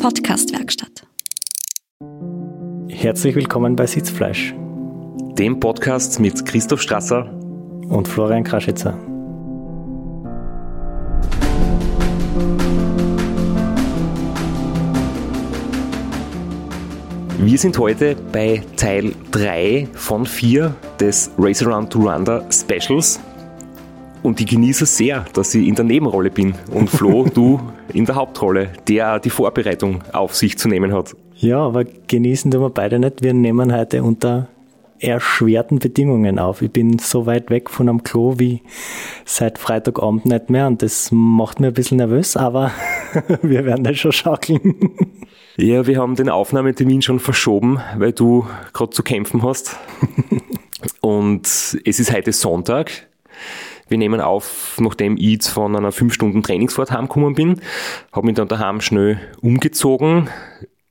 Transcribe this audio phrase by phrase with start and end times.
[0.00, 1.06] Podcastwerkstatt.
[2.88, 4.54] Herzlich willkommen bei Sitzfleisch,
[5.36, 7.30] dem Podcast mit Christoph Strasser
[7.86, 8.98] und Florian Kraschitzer.
[17.38, 23.20] Wir sind heute bei Teil 3 von 4 des Race Around Rwanda Specials.
[24.22, 27.60] Und ich genieße sehr, dass ich in der Nebenrolle bin und Flo, du
[27.92, 31.16] in der Hauptrolle, der die Vorbereitung auf sich zu nehmen hat.
[31.36, 33.22] Ja, aber genießen tun wir beide nicht.
[33.22, 34.48] Wir nehmen heute unter
[34.98, 36.60] erschwerten Bedingungen auf.
[36.60, 38.60] Ich bin so weit weg von am Klo wie
[39.24, 42.72] seit Freitagabend nicht mehr und das macht mir ein bisschen nervös, aber
[43.42, 44.60] wir werden das schon schaukeln.
[45.56, 49.76] Ja, wir haben den Aufnahmetermin schon verschoben, weil du gerade zu kämpfen hast.
[51.00, 53.09] Und es ist heute Sonntag.
[53.90, 57.60] Wir nehmen auf, nachdem ich jetzt von einer 5 Stunden Trainingsfahrt heimgekommen bin,
[58.12, 60.30] habe mich dann daheim schnell umgezogen.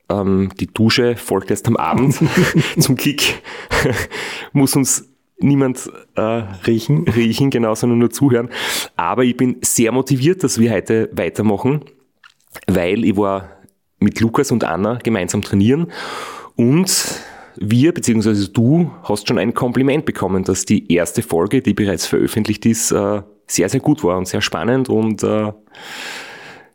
[0.09, 2.19] Ähm, die Dusche folgt erst am Abend
[2.79, 3.41] zum Kick.
[4.51, 6.21] Muss uns niemand äh,
[6.67, 8.49] riechen, riechen, genau, sondern nur zuhören.
[8.97, 11.85] Aber ich bin sehr motiviert, dass wir heute weitermachen,
[12.67, 13.49] weil ich war
[13.99, 15.87] mit Lukas und Anna gemeinsam trainieren
[16.57, 17.23] und
[17.59, 22.65] wir, beziehungsweise du, hast schon ein Kompliment bekommen, dass die erste Folge, die bereits veröffentlicht
[22.65, 25.51] ist, äh, sehr, sehr gut war und sehr spannend und äh,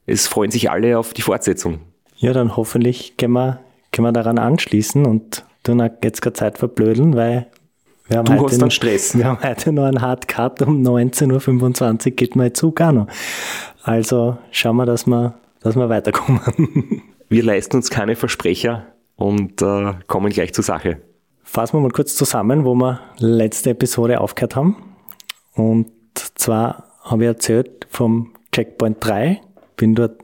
[0.07, 1.81] es freuen sich alle auf die Fortsetzung.
[2.17, 3.61] Ja, dann hoffentlich können wir,
[3.93, 7.47] können wir daran anschließen und tun jetzt keine Zeit verblödeln, weil
[8.07, 9.15] wir haben, du heute, hast dann Stress.
[9.17, 13.07] Wir haben heute noch einen Hard Cut um 19.25 Uhr geht mein Zug auch noch.
[13.83, 17.03] Also schauen wir, dass wir, dass wir weiterkommen.
[17.31, 21.01] Wir leisten uns keine Versprecher und äh, kommen gleich zur Sache.
[21.43, 24.77] Fassen wir mal kurz zusammen, wo wir letzte Episode aufgehört haben.
[25.55, 25.93] Und
[26.35, 29.41] zwar habe ich erzählt vom Checkpoint 3,
[29.77, 30.23] bin dort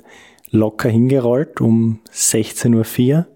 [0.51, 3.27] locker hingerollt um 16.04 Uhr,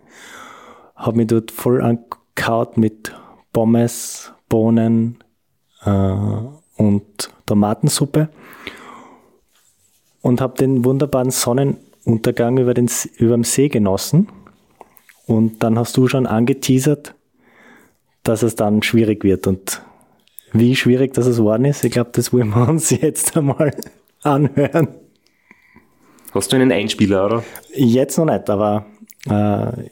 [0.96, 3.14] habe mich dort voll angekaut mit
[3.52, 5.18] Pommes, Bohnen
[5.84, 5.90] äh,
[6.76, 8.28] und Tomatensuppe
[10.22, 14.28] und habe den wunderbaren Sonnenuntergang über, den, über dem See genossen.
[15.26, 17.14] Und dann hast du schon angeteasert,
[18.22, 19.46] dass es dann schwierig wird.
[19.46, 19.82] Und
[20.52, 23.74] wie schwierig das es geworden ist, ich glaube, das wollen wir uns jetzt einmal
[24.22, 24.88] anhören.
[26.32, 27.44] Hast du einen Einspieler, oder?
[27.74, 28.86] Jetzt noch nicht, aber
[29.26, 29.88] äh,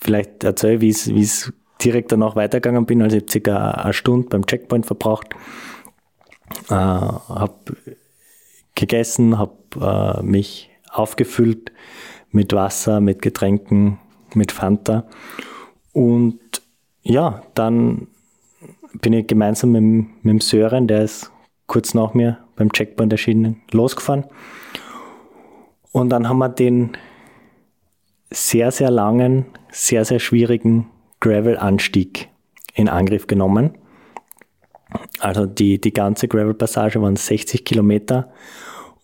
[0.00, 3.02] vielleicht erzähle ich, wie es direkt danach weitergegangen bin.
[3.02, 5.28] Also ich habe circa eine Stunde beim Checkpoint verbracht,
[6.68, 7.76] äh, habe
[8.74, 11.72] gegessen, habe äh, mich aufgefüllt
[12.30, 13.98] mit Wasser, mit Getränken,
[14.34, 15.04] mit Fanta.
[15.92, 16.40] Und
[17.02, 18.08] ja, dann
[19.00, 21.30] bin ich gemeinsam mit, mit dem Sören, der ist
[21.66, 24.24] kurz nach mir beim Checkpoint erschienen, losgefahren.
[25.92, 26.96] Und dann haben wir den
[28.30, 32.28] sehr, sehr langen, sehr, sehr schwierigen Gravel-Anstieg
[32.74, 33.78] in Angriff genommen.
[35.20, 38.32] Also die, die ganze Gravel-Passage waren 60 Kilometer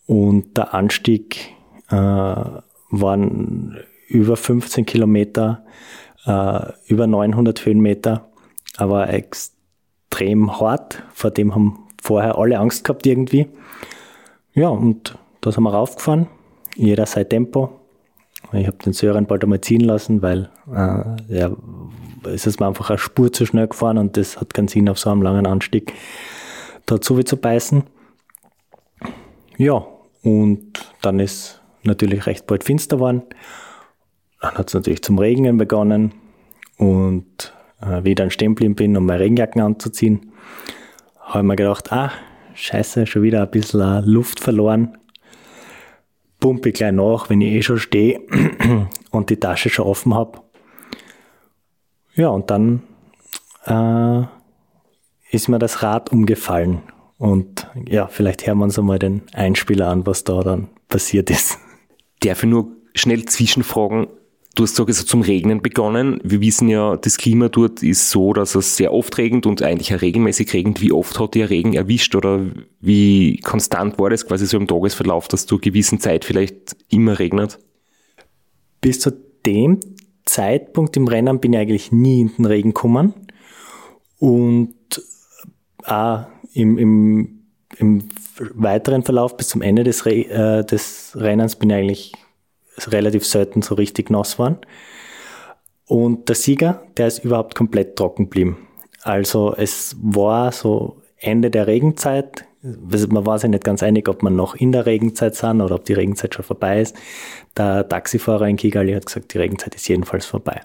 [0.06, 1.54] und der Anstieg
[1.88, 1.96] äh,
[2.90, 3.78] waren
[4.12, 5.64] über 15 Kilometer,
[6.26, 8.28] äh, über 900 Höhenmeter,
[8.76, 11.02] aber extrem hart.
[11.12, 13.48] Vor dem haben vorher alle Angst gehabt irgendwie.
[14.54, 16.28] Ja, und da sind wir raufgefahren
[16.76, 17.80] jeder sein Tempo.
[18.52, 21.50] Ich habe den Sören bald einmal ziehen lassen, weil äh, ja,
[22.24, 24.98] es ist mir einfach eine Spur zu schnell gefahren und das hat keinen Sinn auf
[24.98, 25.94] so einem langen Anstieg
[26.86, 27.84] dazu wie zu beißen.
[29.56, 29.86] Ja,
[30.22, 33.22] und dann ist natürlich recht bald finster geworden.
[34.42, 36.12] Dann hat es natürlich zum Regnen begonnen
[36.76, 40.32] und äh, wie ich dann stehen bin, um meine Regenjacken anzuziehen,
[41.20, 42.12] habe ich mir gedacht, ah,
[42.54, 44.98] scheiße, schon wieder ein bisschen Luft verloren
[46.42, 48.20] pumpe ich gleich nach, wenn ich eh schon stehe
[49.10, 50.40] und die Tasche schon offen habe.
[52.14, 52.82] Ja, und dann
[53.64, 54.24] äh,
[55.30, 56.82] ist mir das Rad umgefallen.
[57.16, 61.58] Und ja, vielleicht hören wir uns einmal den Einspieler an, was da dann passiert ist.
[62.20, 64.08] Darf ich nur schnell zwischenfragen,
[64.54, 66.20] Du hast gesagt, es hat zum Regnen begonnen.
[66.24, 69.94] Wir wissen ja, das Klima dort ist so, dass es sehr oft regnet und eigentlich
[69.94, 70.82] auch regelmäßig regnet.
[70.82, 72.44] Wie oft hat dir Regen erwischt oder
[72.78, 77.58] wie konstant war das quasi so im Tagesverlauf, dass du gewissen Zeit vielleicht immer regnet?
[78.82, 79.12] Bis zu
[79.46, 79.80] dem
[80.26, 83.14] Zeitpunkt im Rennen bin ich eigentlich nie in den Regen gekommen.
[84.18, 84.74] Und
[85.84, 87.44] auch im, im,
[87.78, 88.08] im
[88.54, 92.12] weiteren Verlauf bis zum Ende des, Re äh, des Rennens bin ich eigentlich
[92.88, 94.58] relativ selten so richtig nass waren.
[95.86, 98.68] Und der Sieger, der ist überhaupt komplett trocken geblieben.
[99.02, 104.36] Also es war so Ende der Regenzeit, man war sich nicht ganz einig, ob man
[104.36, 106.96] noch in der Regenzeit sind oder ob die Regenzeit schon vorbei ist.
[107.56, 110.60] Der Taxifahrer in Kigali hat gesagt, die Regenzeit ist jedenfalls vorbei.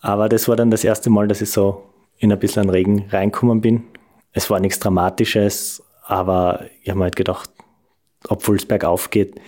[0.00, 1.84] Aber das war dann das erste Mal, dass ich so
[2.18, 3.84] in ein bisschen Regen reinkommen bin.
[4.32, 7.50] Es war nichts Dramatisches, aber ich habe mir halt gedacht,
[8.28, 9.40] obwohl es bergauf geht,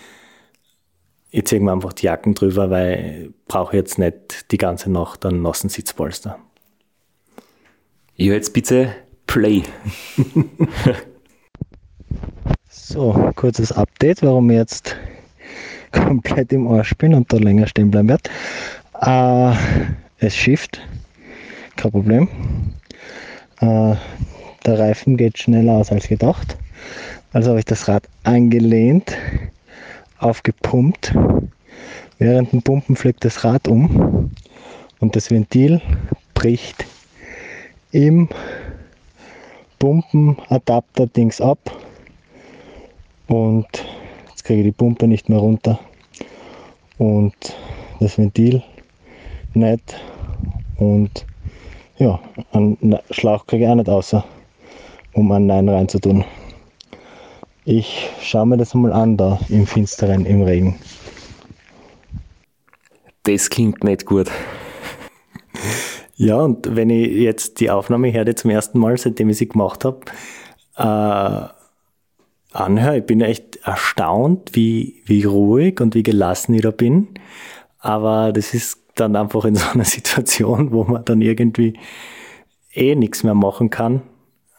[1.32, 5.24] ich ziehe mir einfach die Jacken drüber, weil ich brauche jetzt nicht die ganze Nacht
[5.24, 6.38] einen nassen Sitzpolster.
[8.16, 8.94] Ja, jetzt bitte
[9.26, 9.62] Play.
[12.68, 14.96] so, kurzes Update, warum ich jetzt
[15.92, 18.30] komplett im Arsch bin und da länger stehen bleiben werde.
[19.00, 19.54] Äh,
[20.18, 20.82] es schifft,
[21.76, 22.28] kein Problem.
[23.60, 23.94] Äh,
[24.66, 26.58] der Reifen geht schneller aus als gedacht.
[27.32, 29.16] Also habe ich das Rad angelehnt,
[30.22, 31.14] aufgepumpt.
[32.18, 34.30] Während dem Pumpen fliegt das Rad um
[35.00, 35.80] und das Ventil
[36.34, 36.86] bricht
[37.90, 38.28] im
[39.78, 41.58] Pumpenadapter-Dings ab.
[43.26, 43.66] Und
[44.30, 45.80] jetzt kriege ich die Pumpe nicht mehr runter.
[46.98, 47.34] Und
[47.98, 48.62] das Ventil
[49.54, 50.00] nicht.
[50.76, 51.26] Und
[51.98, 52.20] ja,
[52.52, 54.24] einen Schlauch kriege ich auch nicht außer,
[55.12, 56.24] um einen Nein reinzutun.
[57.64, 60.80] Ich schaue mir das mal an da im Finsteren, im Regen.
[63.22, 64.28] Das klingt nicht gut.
[66.16, 69.84] Ja, und wenn ich jetzt die Aufnahme herde zum ersten Mal, seitdem ich sie gemacht
[69.84, 70.00] habe,
[70.76, 77.08] äh, anhöre, ich bin echt erstaunt, wie, wie ruhig und wie gelassen ich da bin.
[77.78, 81.78] Aber das ist dann einfach in so einer Situation, wo man dann irgendwie
[82.72, 84.02] eh nichts mehr machen kann.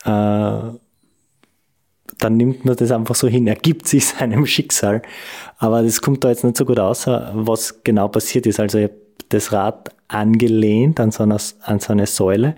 [0.06, 0.78] Äh,
[2.20, 5.02] dann nimmt man das einfach so hin, ergibt sich seinem Schicksal.
[5.58, 8.60] Aber das kommt da jetzt nicht so gut aus, was genau passiert ist.
[8.60, 8.96] Also ich habe
[9.30, 12.56] das Rad angelehnt an so, einer, an so eine Säule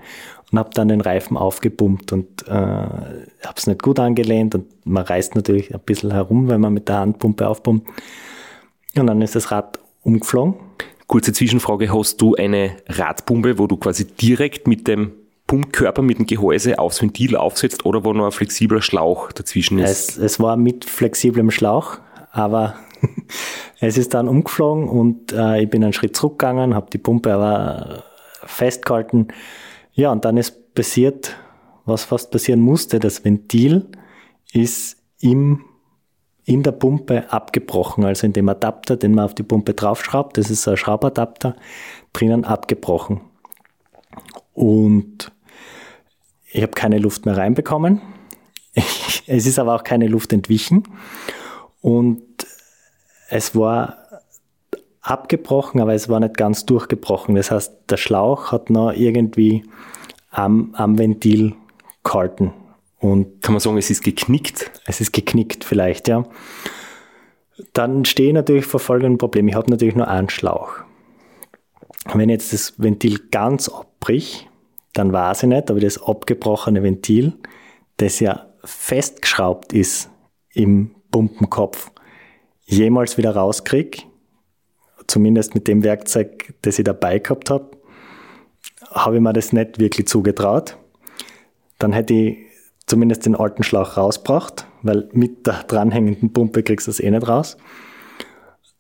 [0.52, 5.04] und habe dann den Reifen aufgepumpt und äh, habe es nicht gut angelehnt und man
[5.04, 7.88] reißt natürlich ein bisschen herum, wenn man mit der Handpumpe aufpumpt.
[8.98, 10.56] Und dann ist das Rad umgeflogen.
[11.07, 15.12] Kurze Zwischenfrage, hast du eine Radpumpe, wo du quasi direkt mit dem
[15.47, 20.12] Pumpkörper mit dem Gehäuse aufs Ventil aufsetzt oder wo noch ein flexibler Schlauch dazwischen ist?
[20.12, 22.00] Es, es war mit flexiblem Schlauch,
[22.31, 22.75] aber
[23.80, 28.03] es ist dann umgeflogen und äh, ich bin einen Schritt zurückgegangen, habe die Pumpe aber
[28.44, 29.27] festgehalten.
[29.94, 31.36] Ja, und dann ist passiert,
[31.86, 33.00] was fast passieren musste.
[33.00, 33.88] Das Ventil
[34.51, 35.63] ist im,
[36.44, 40.38] in der Pumpe abgebrochen, also in dem Adapter, den man auf die Pumpe draufschraubt.
[40.38, 41.56] Das ist ein Schraubadapter,
[42.13, 43.21] drinnen abgebrochen.
[44.53, 45.31] Und
[46.56, 48.02] ich habe keine Luft mehr reinbekommen.
[48.75, 50.84] es ist aber auch keine Luft entwichen.
[51.81, 52.24] Und
[53.30, 53.98] es war
[55.02, 57.36] abgebrochen, aber es war nicht ganz durchgebrochen.
[57.36, 59.66] Das heißt, der Schlauch hat noch irgendwie
[60.31, 61.56] am, am Ventil
[62.04, 62.54] gehalten.
[63.00, 64.72] Und Kann man sagen, es ist geknickt?
[64.86, 66.24] Es ist geknickt vielleicht, ja.
[67.74, 69.50] Dann stehe ich natürlich vor folgendem Problem.
[69.50, 70.78] Ich habe natürlich nur einen Schlauch.
[72.13, 74.48] Wenn jetzt das Ventil ganz abbricht,
[74.95, 77.33] dann weiß ich nicht, aber das abgebrochene Ventil,
[77.97, 80.09] das ja festgeschraubt ist
[80.53, 81.92] im Pumpenkopf,
[82.63, 84.03] jemals wieder rauskriege,
[85.06, 87.71] zumindest mit dem Werkzeug, das ich dabei gehabt habe,
[88.89, 90.77] habe ich mir das nicht wirklich zugetraut.
[91.77, 92.38] Dann hätte ich
[92.88, 97.27] zumindest den alten Schlauch rausgebracht, weil mit der dranhängenden Pumpe kriegst du das eh nicht
[97.27, 97.57] raus.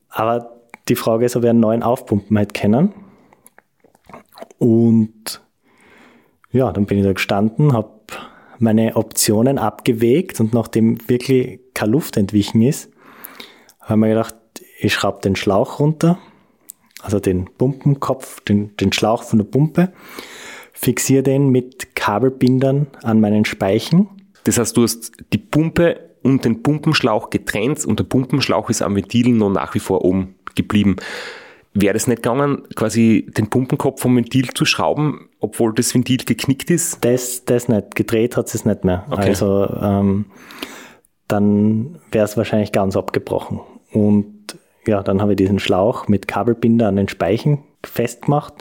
[0.07, 2.93] Aber die Frage ist, ob ich einen neuen aufpumpen hätte können.
[4.59, 5.44] Und
[6.55, 7.89] ja, dann bin ich da gestanden, habe
[8.59, 12.89] meine Optionen abgewegt und nachdem wirklich keine Luft entwichen ist,
[13.81, 14.35] habe mir gedacht,
[14.79, 16.17] ich schraube den Schlauch runter,
[17.01, 19.91] also den Pumpenkopf, den, den Schlauch von der Pumpe,
[20.71, 24.09] fixiere den mit Kabelbindern an meinen Speichen.
[24.45, 28.95] Das heißt, du hast die Pumpe und den Pumpenschlauch getrennt und der Pumpenschlauch ist am
[28.95, 30.95] Ventil noch nach wie vor oben geblieben.
[31.73, 36.69] Wäre das nicht gegangen, quasi den Pumpenkopf vom Ventil zu schrauben, obwohl das Ventil geknickt
[36.69, 37.03] ist?
[37.03, 37.95] Das, das nicht.
[37.95, 39.05] Gedreht hat es nicht mehr.
[39.09, 39.29] Okay.
[39.29, 40.25] Also ähm,
[41.27, 43.59] dann wäre es wahrscheinlich ganz abgebrochen.
[43.91, 48.53] Und ja, dann habe ich diesen Schlauch mit Kabelbinder an den Speichen festgemacht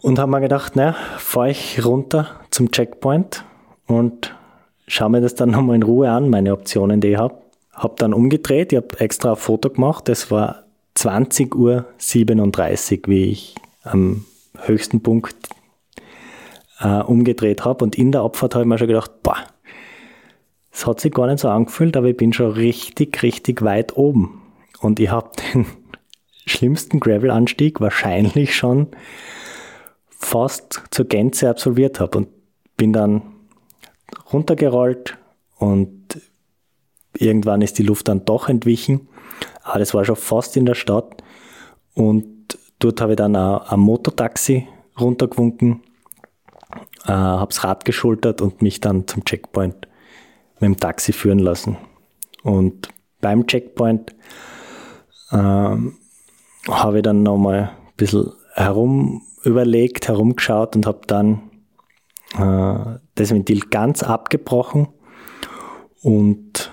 [0.00, 3.44] und habe mir gedacht, naja, fahre ich runter zum Checkpoint
[3.86, 4.34] und
[4.86, 7.34] schaue mir das dann nochmal in Ruhe an, meine Optionen, die ich habe.
[7.72, 10.64] Habe dann umgedreht, ich habe extra ein Foto gemacht, das war
[10.96, 14.26] 20.37 Uhr, wie ich am
[14.66, 15.36] höchsten Punkt
[16.80, 17.84] äh, umgedreht habe.
[17.84, 19.36] Und in der Abfahrt habe ich mir schon gedacht, boah,
[20.72, 24.42] es hat sich gar nicht so angefühlt, aber ich bin schon richtig, richtig weit oben.
[24.80, 25.66] Und ich habe den
[26.46, 28.88] schlimmsten Gravel-Anstieg wahrscheinlich schon
[30.08, 32.28] fast zur Gänze absolviert habe und
[32.76, 33.22] bin dann
[34.32, 35.16] runtergerollt,
[35.60, 36.20] und
[37.12, 39.08] irgendwann ist die Luft dann doch entwichen.
[39.62, 41.22] Aber das war schon fast in der Stadt
[41.94, 42.24] und
[42.80, 44.66] dort habe ich dann ein Motortaxi
[44.98, 45.82] runtergewunken,
[47.06, 49.86] äh, habe das Rad geschultert und mich dann zum Checkpoint
[50.58, 51.76] mit dem Taxi führen lassen.
[52.42, 52.88] Und
[53.20, 54.14] beim Checkpoint
[55.32, 55.98] ähm,
[56.68, 61.50] habe ich dann nochmal ein bisschen herum überlegt, herumgeschaut und habe dann
[62.34, 64.88] äh, das Ventil ganz abgebrochen
[66.02, 66.70] und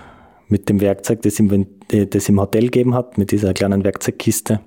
[0.48, 4.60] mit dem Werkzeug, das im, äh, das im Hotel gegeben hat, mit dieser kleinen Werkzeugkiste,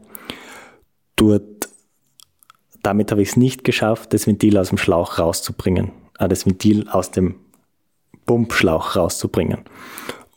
[1.22, 1.70] dort,
[2.82, 6.90] damit habe ich es nicht geschafft, das Ventil aus dem Schlauch rauszubringen, äh, das Ventil
[6.90, 7.36] aus dem
[8.25, 9.60] Pumpschlauch rauszubringen.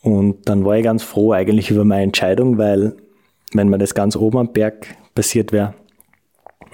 [0.03, 2.97] Und dann war ich ganz froh eigentlich über meine Entscheidung, weil
[3.55, 5.75] wenn mir das ganz oben am Berg passiert wäre,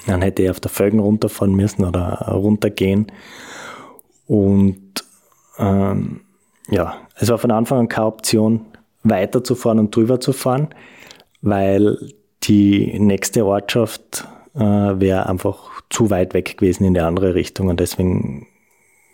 [0.07, 3.13] dann hätte ich auf der Felgen runterfahren müssen oder runtergehen.
[4.27, 5.05] Und
[5.59, 6.23] ähm,
[6.69, 8.67] ja, es war von Anfang an keine Option,
[9.03, 10.69] weiterzufahren und drüber zu fahren,
[11.43, 11.99] weil
[12.45, 17.81] die nächste Ortschaft äh, wäre einfach zu weit weg gewesen in die andere Richtung und
[17.81, 18.47] deswegen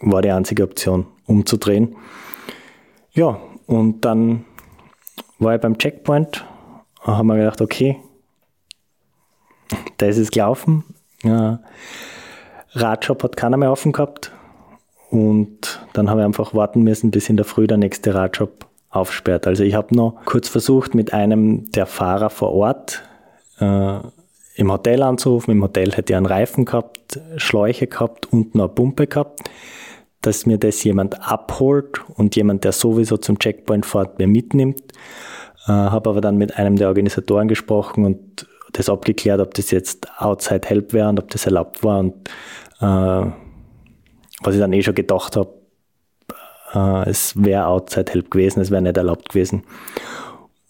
[0.00, 1.96] war die einzige Option, umzudrehen.
[3.12, 4.44] Ja, und dann
[5.38, 6.44] war ich beim Checkpoint,
[7.02, 7.98] haben wir gedacht, okay,
[9.98, 10.84] da ist es gelaufen.
[11.22, 11.60] Ja,
[12.72, 14.32] Radshop hat keiner mehr offen gehabt.
[15.10, 19.46] Und dann habe ich einfach warten müssen, bis in der Früh der nächste Radshop aufsperrt.
[19.46, 23.02] Also ich habe noch kurz versucht, mit einem der Fahrer vor Ort
[23.60, 23.98] äh,
[24.56, 25.52] im Hotel anzurufen.
[25.52, 29.50] Im Hotel hätte ich einen Reifen gehabt, Schläuche gehabt und noch eine Pumpe gehabt,
[30.22, 34.82] dass mir das jemand abholt und jemand, der sowieso zum Checkpoint fährt, mir mitnimmt.
[35.66, 40.08] Äh, habe aber dann mit einem der Organisatoren gesprochen und das abgeklärt, ob das jetzt
[40.20, 42.00] Outside Help wäre und ob das erlaubt war.
[42.00, 42.28] Und
[42.80, 43.30] äh,
[44.40, 45.52] was ich dann eh schon gedacht habe,
[46.74, 49.64] äh, es wäre Outside Help gewesen, es wäre nicht erlaubt gewesen.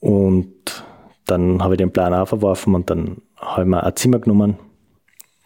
[0.00, 0.84] Und
[1.26, 4.56] dann habe ich den Plan auch verworfen und dann habe ich mir ein Zimmer genommen,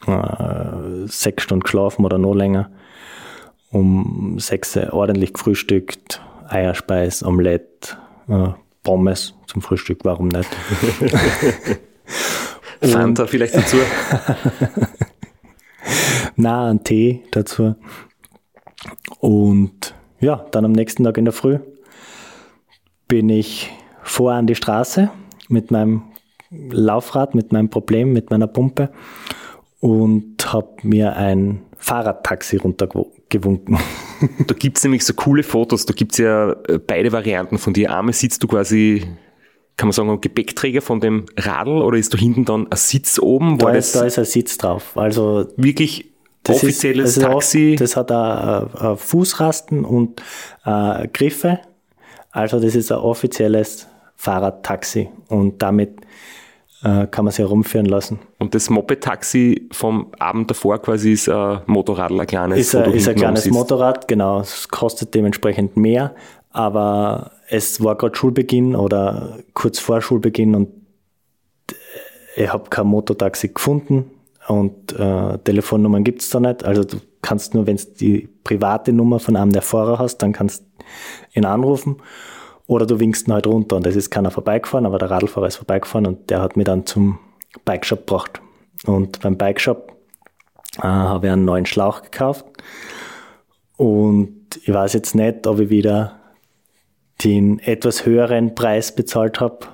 [0.07, 2.71] äh, sechs Stunden geschlafen oder noch länger,
[3.71, 7.97] um sechs ordentlich gefrühstückt, Eierspeis, Omelette,
[8.29, 8.49] äh,
[8.83, 10.51] Pommes zum Frühstück, warum nicht?
[12.83, 13.77] Fanta vielleicht dazu?
[16.37, 17.75] Na, ein Tee dazu.
[19.19, 21.59] Und ja, dann am nächsten Tag in der Früh
[23.09, 23.71] bin ich
[24.03, 25.11] vor an die Straße
[25.51, 26.03] mit meinem
[26.51, 28.91] Laufrad, mit meinem Problem, mit meiner Pumpe
[29.81, 33.79] und habe mir ein Fahrradtaxi runtergewunken.
[34.47, 37.73] Da gibt es nämlich so coole Fotos, da gibt es ja äh, beide Varianten von
[37.73, 37.97] dir.
[37.97, 39.03] Einmal sitzt du quasi
[39.81, 43.19] kann man sagen, ein Gepäckträger von dem Radl oder ist da hinten dann ein Sitz
[43.19, 43.57] oben?
[43.57, 44.95] Da, ist, da ist ein Sitz drauf.
[44.95, 46.13] Also wirklich
[46.47, 47.73] offizielles ist, Taxi?
[47.77, 50.21] Auch, das hat ein, Fußrasten und
[50.67, 51.61] äh, Griffe.
[52.31, 53.87] Also das ist ein offizielles
[54.21, 56.03] Fahrradtaxi und damit
[56.83, 58.19] äh, kann man sich herumführen lassen.
[58.39, 62.59] Und das Moped-Taxi vom Abend davor quasi ist ein Motorrad, ein kleines?
[62.59, 64.41] Ist ein, ist ein kleines Motorrad, genau.
[64.41, 66.15] Es kostet dementsprechend mehr,
[66.51, 70.69] aber es war gerade Schulbeginn oder kurz vor Schulbeginn und
[72.37, 74.11] ich habe kein Mototaxi gefunden
[74.49, 76.63] und äh, Telefonnummern gibt es da nicht.
[76.63, 80.33] Also du kannst nur, wenn du die private Nummer von einem der Fahrer hast, dann
[80.35, 82.03] kannst du ihn anrufen
[82.71, 85.57] oder du winkst ihn halt runter und es ist keiner vorbeigefahren, aber der Radlfahrer ist
[85.57, 87.19] vorbeigefahren und der hat mich dann zum
[87.65, 88.41] Bikeshop gebracht.
[88.87, 89.93] Und beim Bikeshop
[90.79, 92.45] äh, habe ich einen neuen Schlauch gekauft
[93.77, 96.21] und ich weiß jetzt nicht, ob ich wieder
[97.25, 99.67] den etwas höheren Preis bezahlt habe,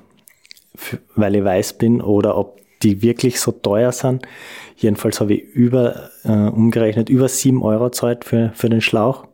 [1.17, 4.27] weil ich weiß bin, oder ob die wirklich so teuer sind.
[4.75, 9.27] Jedenfalls habe ich über, äh, umgerechnet über sieben Euro Zeit für, für den Schlauch.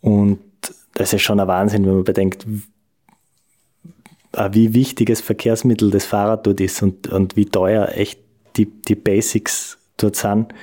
[0.00, 0.38] Und
[0.94, 2.46] das ist schon ein Wahnsinn, wenn man bedenkt,
[4.32, 8.20] wie wichtiges Verkehrsmittel das Fahrrad dort ist und, und wie teuer echt
[8.56, 10.54] die, die Basics dort sind.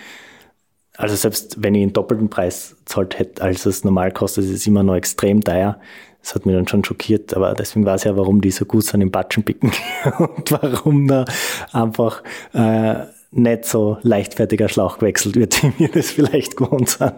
[0.96, 4.68] Also selbst wenn ich einen doppelten Preis zahlt hätte, als es normal kostet, ist es
[4.68, 5.80] immer noch extrem teuer.
[6.22, 8.84] Das hat mich dann schon schockiert, aber deswegen weiß ich ja, warum die so gut
[8.84, 9.72] sind im Batschenpicken
[10.18, 11.26] und warum da
[11.72, 17.14] einfach äh, nicht so leichtfertiger Schlauch gewechselt wird, wie wir das vielleicht gewohnt sind.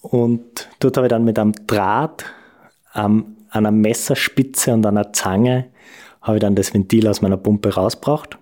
[0.00, 2.24] Und dort habe ich dann mit einem Draht,
[2.94, 5.66] ähm, einer Messerspitze und einer Zange,
[6.20, 8.38] habe ich dann das Ventil aus meiner Pumpe rausgebracht.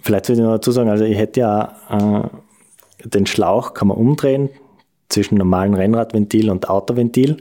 [0.00, 3.96] Vielleicht sollte ich noch dazu sagen, also ich hätte ja äh, den Schlauch kann man
[3.96, 4.50] umdrehen,
[5.08, 7.38] zwischen normalen Rennradventil und Autoventil.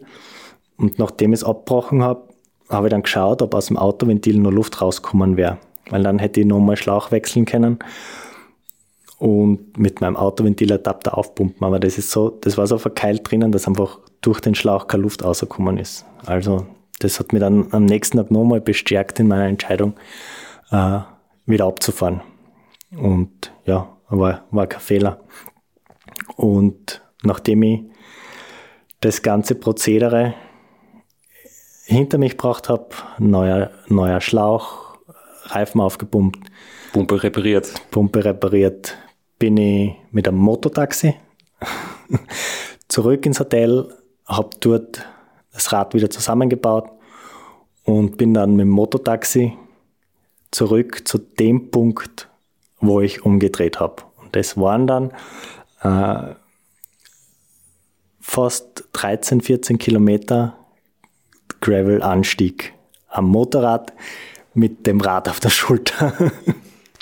[0.78, 2.22] Und nachdem ich es abgebrochen habe,
[2.70, 5.58] habe ich dann geschaut, ob aus dem Autoventil nur Luft rauskommen wäre.
[5.90, 7.80] Weil dann hätte ich nochmal Schlauch wechseln können
[9.20, 11.66] und mit meinem Autoventiladapter aufpumpen.
[11.66, 15.04] Aber das ist so, das war so verkeilt drinnen, dass einfach durch den Schlauch keine
[15.04, 16.06] Luft rausgekommen ist.
[16.26, 16.66] Also
[17.00, 19.94] das hat mich dann am nächsten Tag nochmal bestärkt in meiner Entscheidung,
[20.72, 21.00] äh,
[21.46, 22.22] wieder abzufahren.
[22.96, 25.20] Und ja, war, war kein Fehler.
[26.36, 27.82] Und nachdem ich
[29.02, 30.34] das ganze Prozedere
[31.86, 34.98] hinter mich gebracht habe, neuer, neuer Schlauch,
[35.44, 36.50] Reifen aufgepumpt,
[36.92, 37.74] Pumpe repariert.
[37.92, 38.98] Pumpe repariert,
[39.40, 41.16] bin ich mit einem Mototaxi
[42.88, 43.88] zurück ins Hotel,
[44.28, 45.06] habe dort
[45.54, 46.90] das Rad wieder zusammengebaut
[47.84, 49.54] und bin dann mit dem Mototaxi
[50.52, 52.30] zurück zu dem Punkt,
[52.80, 54.04] wo ich umgedreht habe.
[54.22, 55.12] Und das waren dann
[55.82, 56.36] äh,
[58.20, 60.58] fast 13, 14 Kilometer
[61.62, 62.74] Gravel-Anstieg
[63.10, 63.94] am Motorrad
[64.54, 66.14] mit dem Rad auf der Schulter.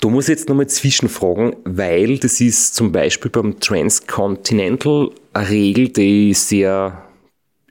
[0.00, 5.88] Da muss ich jetzt nochmal zwischenfragen, weil das ist zum Beispiel beim Transcontinental eine Regel,
[5.88, 7.05] die sehr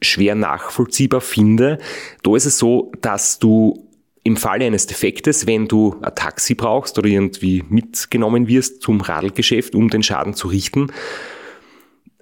[0.02, 1.80] schwer nachvollziehbar finde.
[2.24, 3.88] Da ist es so, dass du
[4.24, 9.76] im Falle eines Defektes, wenn du ein Taxi brauchst oder irgendwie mitgenommen wirst zum Radlgeschäft,
[9.76, 10.88] um den Schaden zu richten,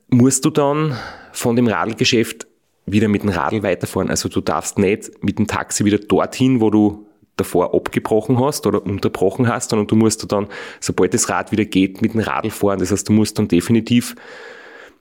[0.10, 0.98] musst du dann
[1.32, 2.46] von dem Radlgeschäft
[2.86, 4.10] wieder mit dem Radl weiterfahren.
[4.10, 8.86] Also du darfst nicht mit dem Taxi wieder dorthin, wo du davor abgebrochen hast oder
[8.86, 10.48] unterbrochen hast, sondern du musst dann,
[10.80, 12.80] sobald das Rad wieder geht, mit dem Radl fahren.
[12.80, 14.15] Das heißt, du musst dann definitiv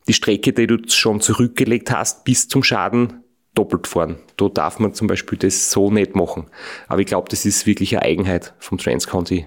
[0.08, 3.22] die Strecke, die du schon zurückgelegt hast, bis zum Schaden
[3.54, 4.16] doppelt fahren.
[4.36, 6.46] Da darf man zum Beispiel das so nicht machen.
[6.88, 9.46] Aber ich glaube, das ist wirklich eine Eigenheit vom Transconti.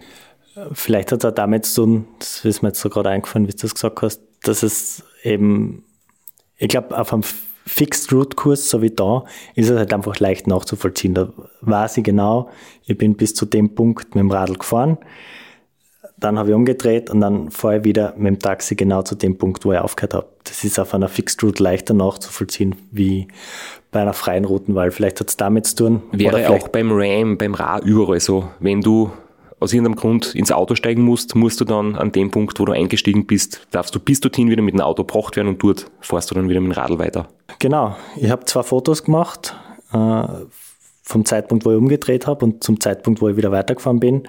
[0.72, 3.52] Vielleicht hat es auch damit zu tun, das ist mir jetzt so gerade eingefallen, wie
[3.52, 5.84] du das gesagt hast, dass es eben,
[6.58, 7.24] ich glaube, auf einem
[7.68, 11.16] Fixed Route Kurs, so wie da, ist es halt einfach leicht nachzuvollziehen.
[11.16, 12.50] Da weiß ich genau,
[12.86, 14.98] ich bin bis zu dem Punkt mit dem Radl gefahren,
[16.18, 19.38] dann habe ich umgedreht und dann fahre ich wieder mit dem Taxi genau zu dem
[19.38, 20.28] Punkt, wo ich aufgehört habe.
[20.44, 23.28] Das ist auf einer Fixed Route leichter nachzuvollziehen wie
[23.92, 24.92] bei einer freien Routenwahl.
[24.92, 26.02] Vielleicht hat es damit zu tun.
[26.12, 28.50] Wäre auch beim Ram, beim Ra überall so.
[28.60, 29.12] Wenn du
[29.60, 32.72] aus irgendeinem Grund ins Auto steigen musst, musst du dann an dem Punkt, wo du
[32.72, 36.30] eingestiegen bist, darfst du bis dorthin wieder mit dem Auto gebracht werden und dort fährst
[36.30, 37.28] du dann wieder mit dem Radl weiter.
[37.60, 37.96] Genau.
[38.18, 39.56] Ich habe zwei Fotos gemacht,
[39.94, 40.24] äh,
[41.04, 44.24] vom Zeitpunkt, wo ich umgedreht habe und zum Zeitpunkt, wo ich wieder weitergefahren bin.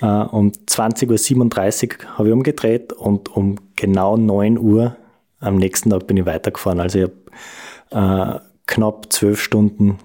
[0.00, 4.96] Äh, um 20.37 Uhr habe ich umgedreht und um genau 9 Uhr
[5.40, 6.80] am nächsten Tag bin ich weitergefahren.
[6.80, 7.10] Also ich
[7.90, 9.98] habe äh, knapp zwölf Stunden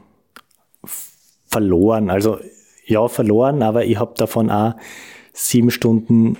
[1.47, 2.10] verloren.
[2.10, 2.39] Also
[2.86, 4.75] ja, verloren, aber ich habe davon auch
[5.34, 6.38] sieben Stunden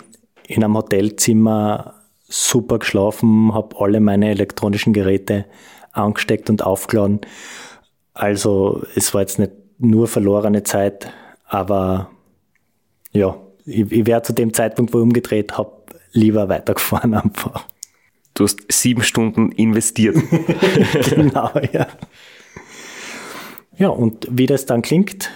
[0.48, 1.96] in einem Hotelzimmer
[2.28, 5.46] super geschlafen, habe alle meine elektronischen Geräte
[5.92, 7.22] angesteckt und aufgeladen.
[8.14, 11.12] Also es war jetzt nicht nur verlorene Zeit,
[11.48, 12.10] aber
[13.12, 15.72] ja, ich, ich wäre zu dem Zeitpunkt, wo ich umgedreht habe,
[16.12, 17.66] lieber weitergefahren einfach.
[18.34, 20.18] Du hast sieben Stunden investiert.
[21.10, 21.88] genau, ja.
[23.78, 25.30] Ja, und wie das dann klingt,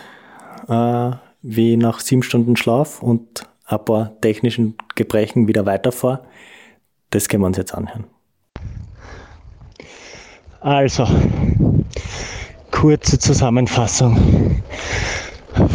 [0.67, 1.11] äh,
[1.41, 6.25] wie nach sieben Stunden Schlaf und ein paar technischen Gebrechen wieder weiterfahre,
[7.09, 8.05] das können wir uns jetzt anhören.
[10.61, 11.07] Also,
[12.71, 14.61] kurze Zusammenfassung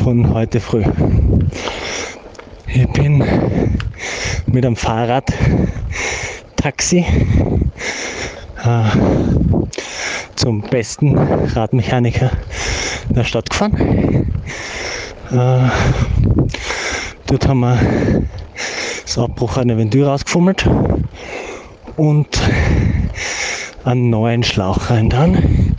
[0.03, 0.85] von heute früh.
[2.77, 3.19] Ich bin
[4.47, 5.33] mit einem Fahrrad
[6.57, 7.07] Taxi
[8.65, 8.85] äh,
[10.35, 12.33] zum besten Radmechaniker
[13.11, 14.33] der Stadt gefahren.
[15.31, 15.71] Äh,
[17.29, 17.79] dort haben wir
[19.05, 20.69] das Abbruch einer Ventur rausgefummelt
[21.97, 22.27] und
[23.85, 25.77] einen neuen Schlauch rein dann.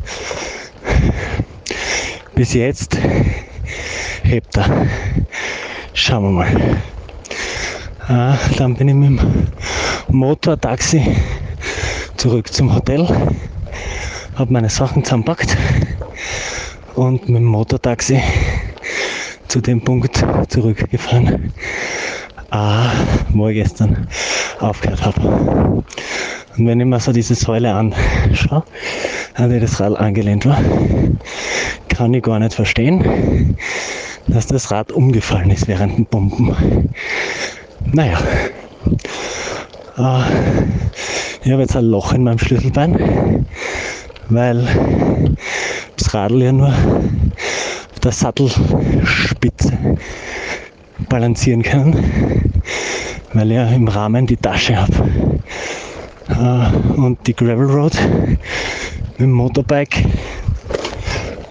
[2.36, 2.97] Bis jetzt
[4.23, 4.88] hebt er.
[5.97, 6.81] Schauen wir mal.
[8.10, 9.47] Äh, dann bin ich mit dem
[10.10, 11.01] Motortaxi
[12.17, 13.08] zurück zum Hotel,
[14.36, 15.55] habe meine Sachen zusammengepackt
[16.95, 18.21] und mit dem Motortaxi
[19.47, 21.53] zu dem Punkt zurückgefahren,
[22.49, 22.91] ah,
[23.29, 24.10] wo ich gestern
[24.60, 25.21] aufgehört habe.
[26.58, 28.65] Und wenn ich mir so diese Säule anschaue,
[29.36, 30.60] an der das Rad angelehnt war,
[31.88, 33.55] kann ich gar nicht verstehen,
[34.27, 36.89] dass das Rad umgefallen ist während dem Pumpen.
[37.93, 38.19] Naja,
[39.97, 40.21] äh,
[41.43, 43.45] ich habe jetzt ein Loch in meinem Schlüsselbein,
[44.29, 44.67] weil
[45.97, 49.77] das Radl ja nur auf der Sattelspitze
[51.09, 51.95] balancieren kann,
[53.33, 55.41] weil ich ja im Rahmen die Tasche habe.
[56.29, 57.93] Äh, und die Gravel Road
[59.17, 60.05] mit dem Motorbike,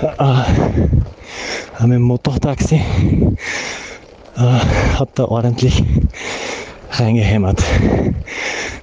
[0.00, 2.80] äh, mit dem Motortaxi,
[4.36, 5.82] hat da ordentlich
[6.90, 7.62] reingehämmert.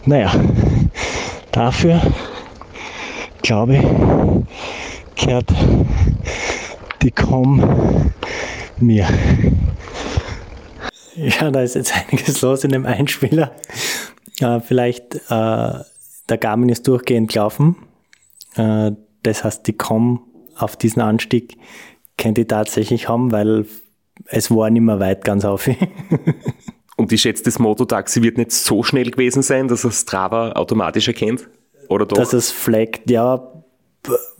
[0.06, 0.32] Naja,
[1.52, 2.02] dafür
[3.42, 5.54] glaube ich, gehört
[7.02, 8.12] die Com
[8.80, 9.08] mir.
[11.16, 13.52] Ja, da ist jetzt einiges los in dem Einspieler.
[14.40, 17.76] Äh, vielleicht, äh, der Garmin ist durchgehend gelaufen.
[18.56, 18.92] Äh,
[19.24, 20.22] das heißt, die Com
[20.62, 21.58] auf diesen Anstieg
[22.18, 23.66] könnte ich tatsächlich haben, weil
[24.26, 25.70] es war nicht mehr weit ganz auf.
[26.98, 31.08] Und ich schätze, das Mototaxi wird nicht so schnell gewesen sein, dass es Strava automatisch
[31.08, 31.48] erkennt?
[31.90, 32.18] Oder doch?
[32.18, 33.52] Dass es flaggt, ja,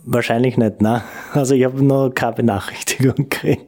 [0.04, 1.02] wahrscheinlich nicht, ne?
[1.32, 3.64] Also ich habe noch keine Benachrichtigung gekriegt.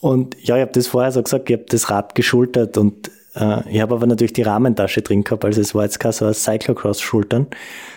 [0.00, 3.68] Und ja, ich habe das vorher so gesagt, ich habe das Rad geschultert und äh,
[3.70, 6.34] ich habe aber natürlich die Rahmentasche drin gehabt, also es war jetzt kein so ein
[6.34, 7.46] Cyclocross-Schultern,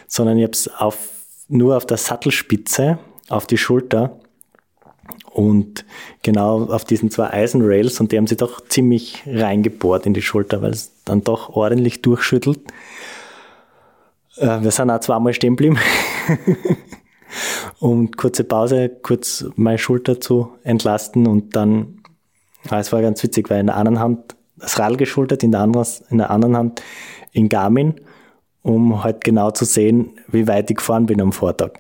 [0.07, 0.97] sondern ich habe es auf,
[1.47, 4.19] nur auf der Sattelspitze, auf die Schulter
[5.31, 5.85] und
[6.23, 10.61] genau auf diesen zwei Eisenrails und die haben sie doch ziemlich reingebohrt in die Schulter,
[10.61, 12.59] weil es dann doch ordentlich durchschüttelt.
[14.37, 15.77] Äh, wir sind auch zweimal stehen geblieben.
[17.79, 22.01] und kurze Pause, kurz meine Schulter zu entlasten und dann,
[22.69, 25.87] es war ganz witzig, weil in der einen Hand das Rad geschultert, in der, anderen,
[26.09, 26.81] in der anderen Hand
[27.31, 27.95] in Garmin,
[28.63, 31.73] um halt genau zu sehen, wie weit ich gefahren bin am Vortag.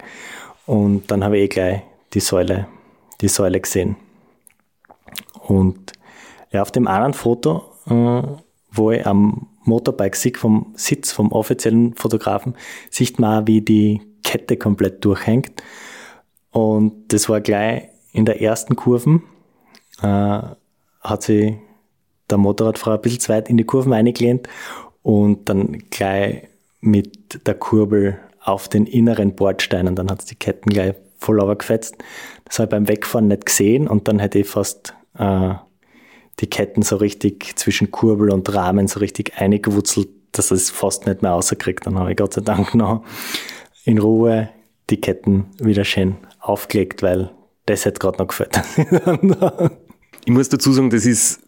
[0.67, 1.81] Und dann habe ich eh gleich
[2.13, 2.67] die Säule,
[3.21, 3.95] die Säule gesehen.
[5.47, 5.93] Und
[6.51, 8.21] ja, auf dem anderen Foto, äh,
[8.71, 12.55] wo ich am Motorbike sehe, vom Sitz vom offiziellen Fotografen,
[12.91, 15.63] sieht man auch, wie die Kette komplett durchhängt.
[16.51, 19.23] Und das war gleich in der ersten Kurven,
[20.01, 20.41] äh,
[21.01, 21.59] hat sie
[22.29, 24.49] der Motorradfahrer ein bisschen zu weit in die Kurven eingelehnt
[25.01, 26.49] und dann gleich
[26.81, 29.95] mit der Kurbel auf den inneren Bordsteinen.
[29.95, 31.97] Dann hat es die Ketten gleich voll gefetzt.
[32.45, 35.53] Das habe ich beim Wegfahren nicht gesehen und dann hätte ich fast äh,
[36.39, 41.21] die Ketten so richtig zwischen Kurbel und Rahmen so richtig eingewurzelt, dass es fast nicht
[41.21, 41.85] mehr rauskriegt.
[41.85, 43.03] Dann habe ich Gott sei Dank noch
[43.83, 44.49] in Ruhe
[44.89, 47.31] die Ketten wieder schön aufgelegt, weil
[47.65, 48.61] das hätte gerade noch gefällt.
[50.25, 51.41] ich muss dazu sagen, das ist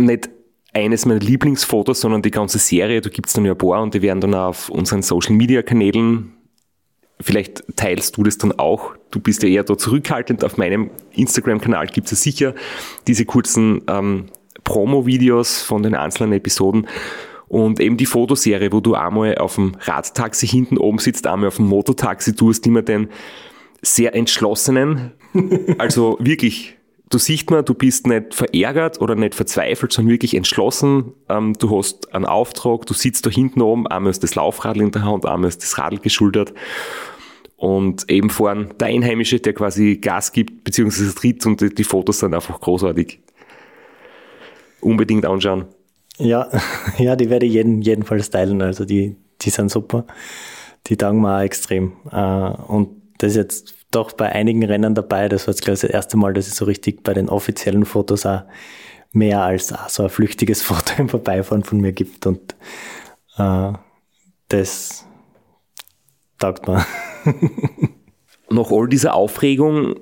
[0.00, 0.30] nicht
[0.78, 3.00] eines meiner Lieblingsfotos, sondern die ganze Serie.
[3.00, 5.62] Da gibt es dann ja ein paar und die werden dann auf unseren Social Media
[5.62, 6.34] Kanälen.
[7.20, 8.94] Vielleicht teilst du das dann auch.
[9.10, 10.44] Du bist ja eher da zurückhaltend.
[10.44, 12.54] Auf meinem Instagram-Kanal gibt es sicher
[13.08, 14.26] diese kurzen ähm,
[14.64, 16.86] Promo-Videos von den einzelnen Episoden.
[17.48, 21.56] Und eben die Fotoserie, wo du einmal auf dem Radtaxi hinten oben sitzt, einmal auf
[21.56, 23.08] dem Mototaxi, du hast immer den
[23.80, 25.12] sehr entschlossenen,
[25.78, 26.77] also wirklich
[27.10, 31.12] du siehst mal, du bist nicht verärgert oder nicht verzweifelt, sondern wirklich entschlossen.
[31.28, 34.90] Ähm, du hast einen Auftrag, du sitzt da hinten oben, einmal ist das Laufradl in
[34.90, 36.52] der Hand, einmal ist das Radl geschultert.
[37.56, 42.20] Und eben vorn der Einheimische, der quasi Gas gibt, beziehungsweise tritt und die, die Fotos
[42.20, 43.20] sind einfach großartig.
[44.80, 45.64] Unbedingt anschauen.
[46.18, 46.48] Ja,
[46.98, 48.62] ja, die werde ich jeden, jedenfalls teilen.
[48.62, 50.04] Also die, die sind super.
[50.86, 51.92] Die taugen mir auch extrem.
[52.12, 55.28] Äh, und das jetzt doch bei einigen Rennen dabei.
[55.28, 57.84] Das war jetzt, glaube ich, das erste Mal, dass ich so richtig bei den offiziellen
[57.84, 58.42] Fotos auch
[59.12, 62.26] mehr als auch so ein flüchtiges Foto im Vorbeifahren von mir gibt.
[62.26, 62.54] Und
[63.38, 63.72] äh,
[64.48, 65.06] das
[66.38, 66.84] taugt mir.
[68.50, 69.96] Nach all dieser Aufregung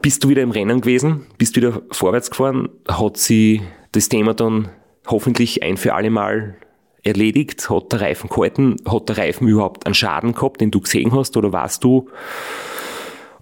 [0.00, 2.68] bist du wieder im Rennen gewesen, bist wieder vorwärts gefahren.
[2.88, 3.62] Hat sie
[3.92, 4.68] das Thema dann
[5.06, 6.56] hoffentlich ein für alle Mal
[7.04, 7.70] erledigt?
[7.70, 8.76] Hat der Reifen gehalten?
[8.86, 11.36] Hat der Reifen überhaupt einen Schaden gehabt, den du gesehen hast?
[11.36, 12.08] Oder warst du,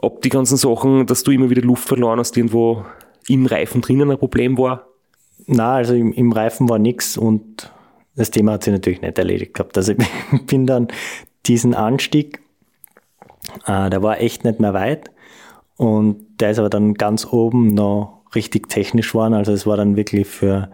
[0.03, 2.85] ob die ganzen Sachen, dass du immer wieder Luft verloren hast, irgendwo
[3.29, 4.87] im Reifen drinnen ein Problem war?
[5.47, 7.71] Na, also im, im Reifen war nichts und
[8.17, 9.77] das Thema hat sich natürlich nicht erledigt gehabt.
[9.77, 10.89] Also ich bin dann
[11.47, 12.41] diesen Anstieg,
[13.67, 15.11] äh, der war echt nicht mehr weit
[15.77, 19.35] und der ist aber dann ganz oben noch richtig technisch geworden.
[19.35, 20.71] Also es war dann wirklich für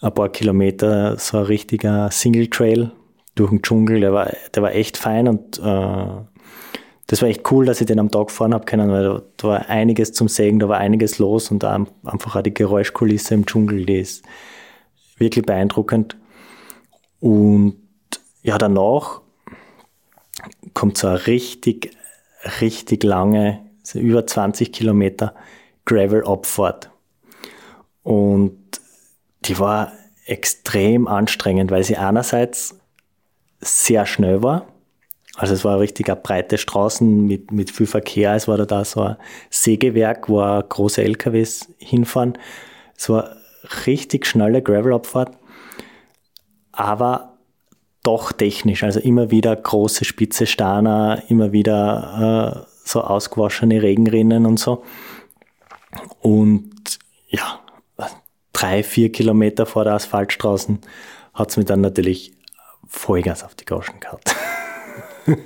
[0.00, 2.92] ein paar Kilometer so ein richtiger Single Trail
[3.34, 4.00] durch den Dschungel.
[4.00, 6.39] Der war, der war echt fein und äh,
[7.10, 9.48] das war echt cool, dass ich den am Tag fahren habe können, weil da, da,
[9.48, 13.46] war einiges zum Sägen, da war einiges los und da einfach auch die Geräuschkulisse im
[13.46, 14.24] Dschungel, die ist
[15.16, 16.16] wirklich beeindruckend.
[17.18, 17.78] Und
[18.44, 19.22] ja, danach
[20.72, 21.96] kommt so eine richtig,
[22.60, 25.34] richtig lange, so über 20 Kilometer
[25.86, 26.92] Gravel-Abfahrt.
[28.04, 28.80] Und
[29.46, 29.90] die war
[30.26, 32.78] extrem anstrengend, weil sie einerseits
[33.58, 34.68] sehr schnell war.
[35.40, 38.34] Also es war richtig eine breite Straßen mit, mit viel Verkehr.
[38.34, 39.16] Es war da, da so ein
[39.48, 42.36] Sägewerk, wo große LKWs hinfahren.
[42.94, 43.36] Es war
[43.86, 45.38] richtig schnelle Gravel-Abfahrt,
[46.72, 47.38] aber
[48.02, 48.84] doch technisch.
[48.84, 54.84] Also immer wieder große spitze Steine, immer wieder äh, so ausgewaschene Regenrinnen und so.
[56.20, 56.98] Und
[57.30, 57.60] ja,
[58.52, 60.76] drei, vier Kilometer vor der Asphaltstraße
[61.32, 62.34] hat es mir dann natürlich
[62.86, 64.36] Vollgas auf die Goschen gehabt.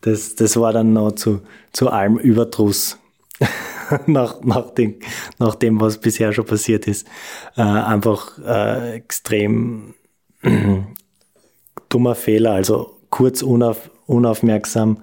[0.00, 2.98] das, das war dann noch zu, zu allem Überdruss.
[4.06, 4.96] nach, nach, dem,
[5.38, 7.06] nach dem, was bisher schon passiert ist.
[7.56, 9.94] Äh, einfach äh, extrem
[11.88, 15.02] dummer Fehler, also kurz unauf, unaufmerksam,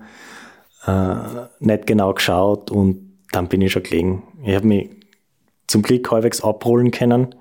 [0.85, 1.15] äh,
[1.59, 4.23] nicht genau geschaut und dann bin ich schon gelegen.
[4.43, 4.89] Ich habe mich
[5.67, 7.35] zum Glück halbwegs abholen können.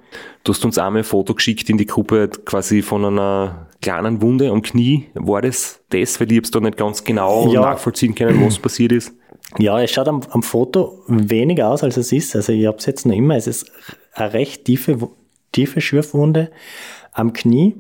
[0.44, 4.50] Du hast uns einmal ein Foto geschickt in die Gruppe quasi von einer kleinen Wunde
[4.50, 5.06] am Knie.
[5.14, 6.20] War das das?
[6.20, 7.62] Weil ich es da nicht ganz genau ja.
[7.62, 9.14] nachvollziehen können, was passiert ist.
[9.58, 12.36] Ja, es schaut am, am Foto weniger aus, als es ist.
[12.36, 13.36] Also ich habe es jetzt noch immer.
[13.36, 13.72] Es ist
[14.12, 15.08] eine recht tiefe,
[15.52, 16.50] tiefe Schürfwunde
[17.12, 17.76] am Knie,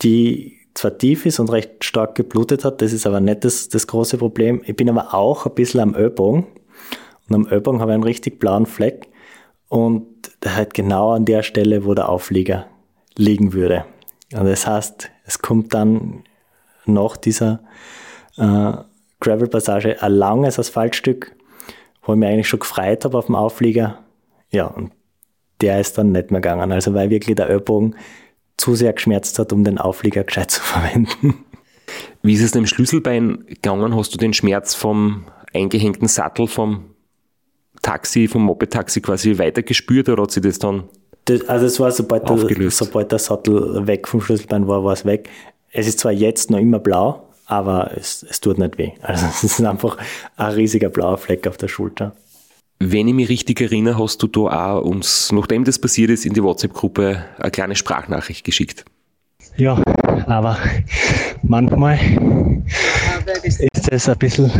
[0.00, 3.86] die zwar tief ist und recht stark geblutet hat, das ist aber nicht das, das
[3.86, 4.62] große Problem.
[4.64, 6.46] Ich bin aber auch ein bisschen am Ellbogen
[7.28, 9.08] und am Ellbogen habe ich einen richtig blauen Fleck
[9.68, 10.06] und
[10.46, 12.66] halt genau an der Stelle, wo der Auflieger
[13.16, 13.84] liegen würde.
[14.32, 16.24] Und das heißt, es kommt dann
[16.86, 17.60] nach dieser
[18.36, 18.72] äh,
[19.20, 21.34] Gravel-Passage ein langes Asphaltstück,
[22.02, 23.98] wo ich mich eigentlich schon gefreut habe auf dem Auflieger.
[24.50, 24.92] Ja, und
[25.60, 26.72] der ist dann nicht mehr gegangen.
[26.72, 27.96] Also weil wirklich der Ellbogen
[28.56, 31.44] zu sehr geschmerzt hat, um den Auflieger gescheit zu verwenden.
[32.22, 33.96] Wie ist es dem Schlüsselbein gegangen?
[33.96, 36.94] Hast du den Schmerz vom eingehängten Sattel vom
[37.82, 40.84] Taxi, vom Moped-Taxi quasi weitergespürt oder hat sich das dann
[41.30, 45.04] das, also es war, sobald der, sobald der Sattel weg vom Schlüsselbein war, war es
[45.04, 45.28] weg.
[45.72, 48.92] Es ist zwar jetzt noch immer blau, aber es, es tut nicht weh.
[49.02, 49.96] Also es ist einfach
[50.36, 52.12] ein riesiger blauer Fleck auf der Schulter.
[52.78, 54.40] Wenn ich mich richtig erinnere, hast du da
[54.72, 58.84] auch uns, nachdem das passiert ist, in die WhatsApp-Gruppe eine kleine Sprachnachricht geschickt.
[59.56, 59.82] Ja,
[60.26, 60.56] aber
[61.42, 61.98] manchmal
[63.42, 64.50] ist es ein bisschen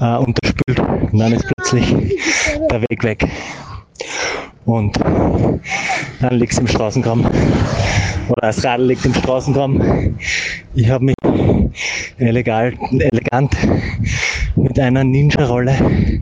[0.00, 0.78] äh, unterspült
[1.12, 1.94] und dann ist plötzlich
[2.70, 3.28] der Weg weg.
[4.66, 7.24] Und dann liegt im Straßengraben.
[7.24, 10.18] Oder das Radl liegt im Straßengraben.
[10.74, 11.14] Ich habe mich
[12.18, 13.56] elegant, elegant
[14.56, 16.20] mit einer Ninja-Rolle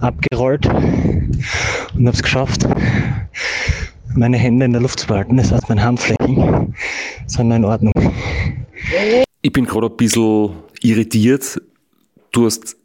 [0.00, 2.66] abgerollt und habe es geschafft,
[4.16, 5.36] meine Hände in der Luft zu behalten.
[5.36, 6.74] Das heißt, meine Handflächen
[7.26, 7.92] sind in Ordnung.
[9.42, 10.50] Ich bin gerade ein bisschen
[10.82, 11.60] irritiert.
[12.32, 12.79] Du hast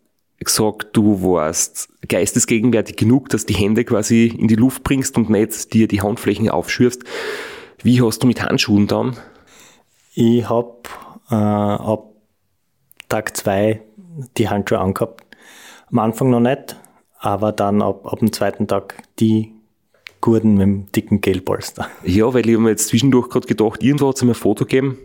[0.45, 5.73] gesagt, du warst geistesgegenwärtig genug, dass die Hände quasi in die Luft bringst und nicht
[5.73, 7.03] dir die Handflächen aufschürfst.
[7.83, 9.17] Wie hast du mit Handschuhen dann?
[10.13, 10.77] Ich habe
[11.29, 12.11] äh, ab
[13.09, 13.81] Tag zwei
[14.37, 15.23] die Handschuhe angehabt.
[15.91, 16.77] Am Anfang noch nicht,
[17.19, 19.51] aber dann ab, ab dem zweiten Tag die
[20.21, 21.87] Gurten mit dem dicken Gelpolster.
[22.03, 24.97] Ja, weil ich mir jetzt zwischendurch gerade gedacht, irgendwo hat es mir ein Foto gegeben,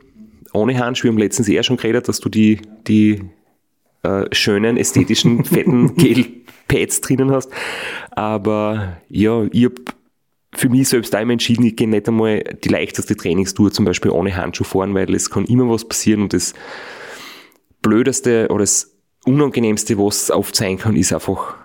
[0.53, 1.11] ohne Handschuhe.
[1.11, 3.23] Wir haben letztens eher schon geredet, dass du die, die
[4.03, 7.51] äh, schönen, ästhetischen, fetten Gel-Pads drinnen hast.
[8.11, 9.75] Aber ja, ich habe
[10.53, 14.37] für mich selbst einmal entschieden, ich gehe nicht einmal die leichteste Trainingstour zum Beispiel ohne
[14.37, 16.55] Handschuh fahren, weil es kann immer was passieren und das
[17.83, 21.57] Blödeste oder das Unangenehmste, was oft sein kann, ist einfach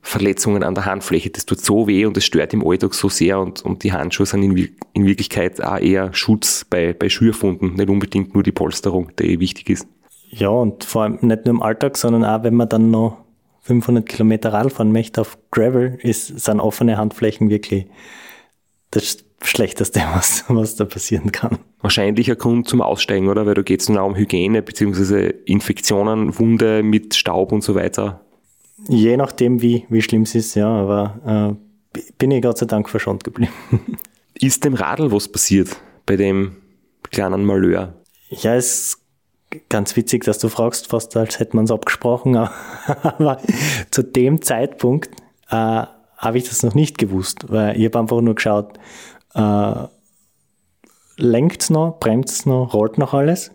[0.00, 1.30] Verletzungen an der Handfläche.
[1.30, 4.26] Das tut so weh und das stört im Alltag so sehr und, und die Handschuhe
[4.26, 9.10] sind in, in Wirklichkeit auch eher Schutz bei, bei Schürfunden, nicht unbedingt nur die Polsterung,
[9.18, 9.88] die wichtig ist.
[10.36, 13.18] Ja, und vor allem nicht nur im Alltag, sondern auch, wenn man dann noch
[13.62, 17.86] 500 Kilometer Rad fahren möchte auf Gravel, ist, sind offene Handflächen wirklich
[18.90, 21.58] das Schlechteste, was, was da passieren kann.
[21.80, 23.46] Wahrscheinlich ein Grund zum Aussteigen, oder?
[23.46, 25.32] Weil da geht es nur um Hygiene bzw.
[25.44, 28.20] Infektionen, Wunde mit Staub und so weiter.
[28.88, 31.56] Je nachdem, wie, wie schlimm es ist, ja, aber
[31.94, 33.52] äh, bin ich Gott sei Dank verschont geblieben.
[34.40, 36.56] Ist dem Radl was passiert bei dem
[37.12, 37.94] kleinen Malheur?
[38.30, 39.03] Ja, es
[39.68, 42.36] ganz witzig, dass du fragst, fast als hätte man es abgesprochen,
[43.02, 43.38] aber
[43.90, 45.10] zu dem Zeitpunkt
[45.50, 45.54] äh,
[46.16, 48.78] habe ich das noch nicht gewusst, weil ich habe einfach nur geschaut,
[49.34, 49.74] äh,
[51.16, 53.52] lenkt es noch, bremst es noch, rollt noch alles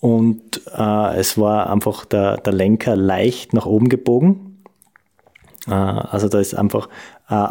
[0.00, 4.64] und äh, es war einfach der, der Lenker leicht nach oben gebogen.
[5.66, 6.88] Äh, also da ist einfach
[7.28, 7.48] äh,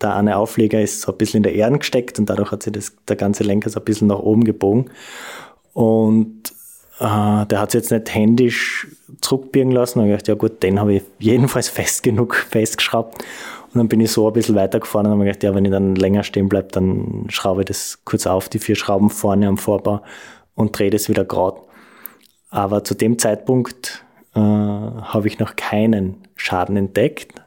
[0.00, 2.72] der eine Aufleger ist so ein bisschen in der Erde gesteckt und dadurch hat sich
[2.72, 4.90] das, der ganze Lenker so ein bisschen nach oben gebogen.
[5.72, 6.52] Und
[7.02, 8.86] Uh, der hat es jetzt nicht händisch
[9.22, 10.00] zurückbiegen lassen.
[10.00, 13.24] Und ich dachte, ja gut, den habe ich jedenfalls fest genug festgeschraubt.
[13.72, 15.70] Und dann bin ich so ein bisschen weitergefahren und habe mir gedacht, ja, wenn ich
[15.70, 19.56] dann länger stehen bleibe, dann schraube ich das kurz auf, die vier Schrauben vorne am
[19.58, 20.02] Vorbau
[20.54, 21.60] und drehe das wieder gerade.
[22.50, 27.38] Aber zu dem Zeitpunkt äh, habe ich noch keinen Schaden entdeckt.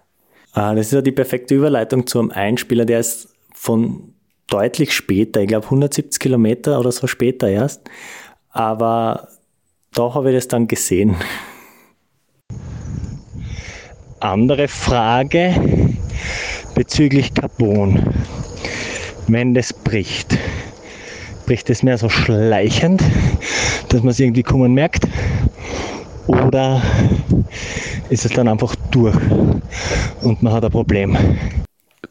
[0.55, 4.13] Äh, das ist ja die perfekte Überleitung zu einem Einspieler, der ist von
[4.47, 7.81] deutlich später, ich glaube 170 Kilometer oder so später erst.
[8.49, 9.27] Aber
[9.93, 11.15] da habe ich das dann gesehen.
[14.19, 15.55] Andere Frage
[16.75, 18.13] bezüglich Carbon.
[19.27, 20.37] Wenn das bricht,
[21.45, 23.01] bricht es mehr so schleichend,
[23.89, 25.07] dass man es irgendwie kommen merkt?
[26.27, 26.81] Oder
[28.09, 29.15] ist es dann einfach durch
[30.21, 31.15] und man hat ein Problem?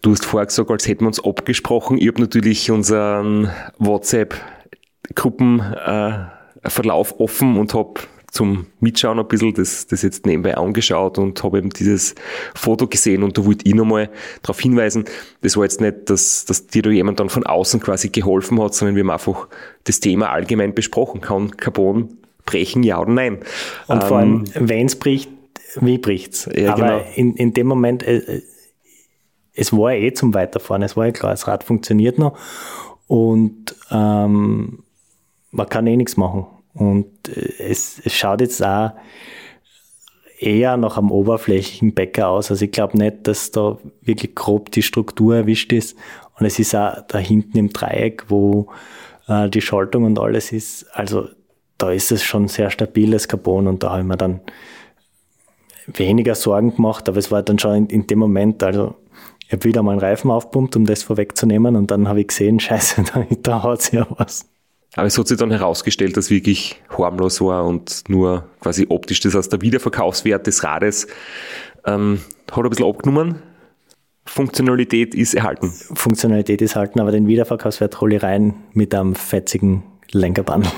[0.02, 1.98] Du hast vorher gesagt, als hätten wir uns abgesprochen.
[1.98, 8.00] Ich habe natürlich unseren WhatsApp-Gruppenverlauf äh, offen und habe
[8.32, 12.14] zum Mitschauen ein bisschen das, das jetzt nebenbei angeschaut und habe eben dieses
[12.54, 14.08] Foto gesehen und da wollte ich nochmal
[14.40, 15.04] darauf hinweisen,
[15.42, 18.74] das war jetzt nicht, dass, dass dir da jemand dann von außen quasi geholfen hat,
[18.74, 19.48] sondern wir haben einfach
[19.84, 21.20] das Thema allgemein besprochen.
[21.20, 23.40] Kann Carbon brechen, ja oder nein?
[23.86, 25.30] Und ähm, vor allem, ähm, wenn es bricht,
[25.80, 26.48] wie bricht's?
[26.54, 27.04] Ja, Aber genau.
[27.14, 28.42] in, in dem Moment, äh, äh,
[29.54, 32.38] es war eh zum Weiterfahren, es war ja klar, das Rad funktioniert noch
[33.08, 34.84] und ähm,
[35.50, 36.46] man kann eh nichts machen.
[36.74, 38.92] Und äh, es, es schaut jetzt auch
[40.38, 42.50] eher nach einem oberflächlichen Bäcker aus.
[42.50, 45.96] Also ich glaube nicht, dass da wirklich grob die Struktur erwischt ist.
[46.38, 48.68] Und es ist auch da hinten im Dreieck, wo
[49.28, 50.86] äh, die Schaltung und alles ist.
[50.92, 51.28] Also
[51.78, 54.40] da ist es schon sehr stabiles Carbon und da habe ich mir dann
[55.86, 58.94] weniger Sorgen gemacht, aber es war dann schon in, in dem Moment, also
[59.46, 62.60] ich habe wieder mal einen Reifen aufpumpt, um das vorwegzunehmen und dann habe ich gesehen,
[62.60, 64.48] scheiße, da, da haut ja was.
[64.94, 69.34] Aber es hat sich dann herausgestellt, dass wirklich harmlos war und nur quasi optisch das
[69.34, 71.06] heißt, der Wiederverkaufswert des Rades
[71.86, 73.42] ähm, hat ein bisschen abgenommen.
[74.26, 75.72] Funktionalität ist erhalten.
[75.94, 80.70] Funktionalität ist erhalten, aber den Wiederverkaufswert hole ich rein mit einem fetzigen Lenkerband.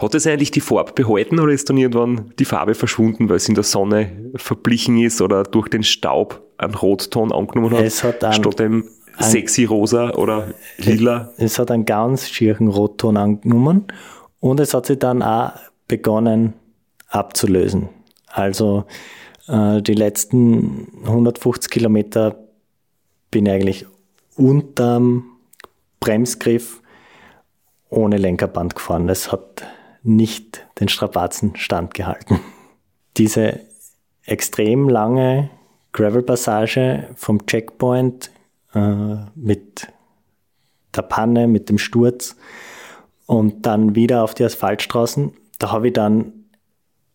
[0.00, 3.48] Hat es eigentlich die Farbe behalten oder ist dann irgendwann die Farbe verschwunden, weil es
[3.48, 7.84] in der Sonne verblichen ist oder durch den Staub einen Rotton angenommen hat?
[7.84, 8.84] Es hat einen, statt dem
[9.20, 11.32] sexy rosa oder lila.
[11.36, 13.86] Es hat einen ganz schierchen Rotton angenommen
[14.40, 15.52] und es hat sich dann auch
[15.86, 16.54] begonnen
[17.08, 17.88] abzulösen.
[18.26, 18.84] Also
[19.48, 22.36] äh, die letzten 150 Kilometer
[23.30, 23.86] bin ich eigentlich
[24.36, 25.24] unterm
[26.00, 26.80] Bremsgriff
[27.90, 29.08] ohne Lenkerband gefahren.
[29.08, 29.64] Es hat
[30.02, 32.40] nicht den Strapazen standgehalten.
[33.16, 33.60] Diese
[34.24, 35.50] extrem lange
[35.92, 38.30] Gravel-Passage vom Checkpoint
[38.74, 39.88] äh, mit
[40.94, 42.36] der Panne, mit dem Sturz
[43.26, 45.32] und dann wieder auf die Asphaltstraßen.
[45.58, 46.32] Da habe ich dann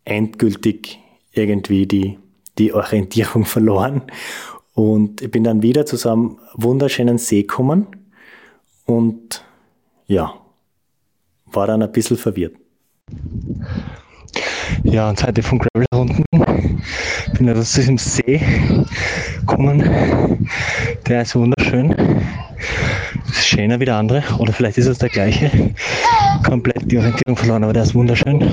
[0.05, 0.99] endgültig
[1.31, 2.19] irgendwie die,
[2.57, 4.03] die Orientierung verloren
[4.73, 7.87] und ich bin dann wieder zu so einem wunderschönen See gekommen
[8.85, 9.45] und
[10.07, 10.33] ja,
[11.45, 12.55] war dann ein bisschen verwirrt.
[14.83, 16.23] Ja, und heute von Gravel unten
[17.33, 18.41] bin ich zu diesem See
[19.39, 20.47] gekommen.
[21.07, 21.95] Der ist wunderschön.
[23.29, 24.23] Ist schöner wie der andere.
[24.39, 25.51] Oder vielleicht ist es der gleiche.
[26.45, 28.49] Komplett die Orientierung verloren, aber der ist wunderschön.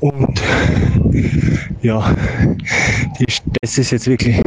[0.00, 0.42] Und
[1.82, 2.14] ja,
[3.18, 3.26] die,
[3.62, 4.40] das ist jetzt wirklich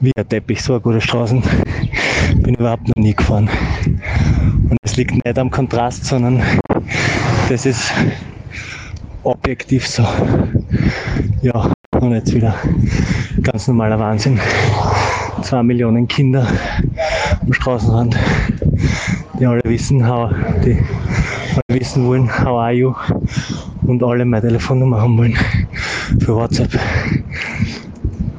[0.00, 1.42] wie ein Teppich, so eine gute Straßen.
[2.38, 3.48] Bin überhaupt noch nie gefahren.
[4.70, 6.42] Und es liegt nicht am Kontrast, sondern
[7.48, 7.92] das ist
[9.24, 10.06] objektiv so.
[11.42, 12.54] Ja, und jetzt wieder
[13.42, 14.40] ganz normaler Wahnsinn.
[15.42, 16.46] Zwei Millionen Kinder
[17.40, 18.16] am Straßenrand,
[19.38, 20.30] die alle wissen, how,
[20.64, 20.78] die
[21.68, 22.94] alle wissen wollen, how are you?
[23.86, 25.36] Und alle meine Telefonnummer haben wollen
[26.20, 26.70] für WhatsApp.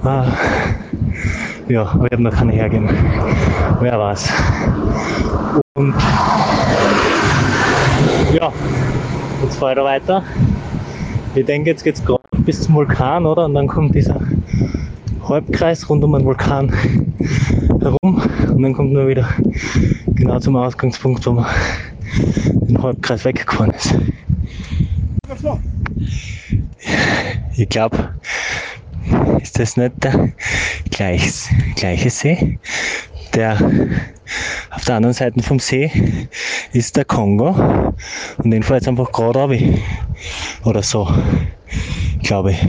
[0.03, 0.27] Ah,
[1.67, 2.89] ja, aber ich habe noch keine hergeben.
[3.79, 4.31] Wer weiß.
[5.75, 5.93] Und
[8.33, 8.51] ja,
[9.43, 10.23] jetzt fahre ich da weiter.
[11.35, 13.43] Ich denke, jetzt geht es gerade bis zum Vulkan, oder?
[13.45, 14.21] Und dann kommt dieser
[15.27, 16.71] Halbkreis rund um den Vulkan
[17.81, 18.21] herum
[18.53, 19.27] und dann kommt man wieder
[20.15, 21.45] genau zum Ausgangspunkt, wo man
[22.69, 23.95] den Halbkreis weggefahren ist.
[27.57, 28.15] Ich glaube,
[29.41, 30.31] ist das nicht der
[30.89, 32.59] gleich, gleiche See?
[33.33, 33.57] Der
[34.71, 35.91] auf der anderen Seite vom See
[36.71, 37.93] ist der Kongo
[38.37, 39.59] und den fahre jetzt einfach gerade runter.
[40.65, 41.07] Oder so,
[42.23, 42.67] glaube ich.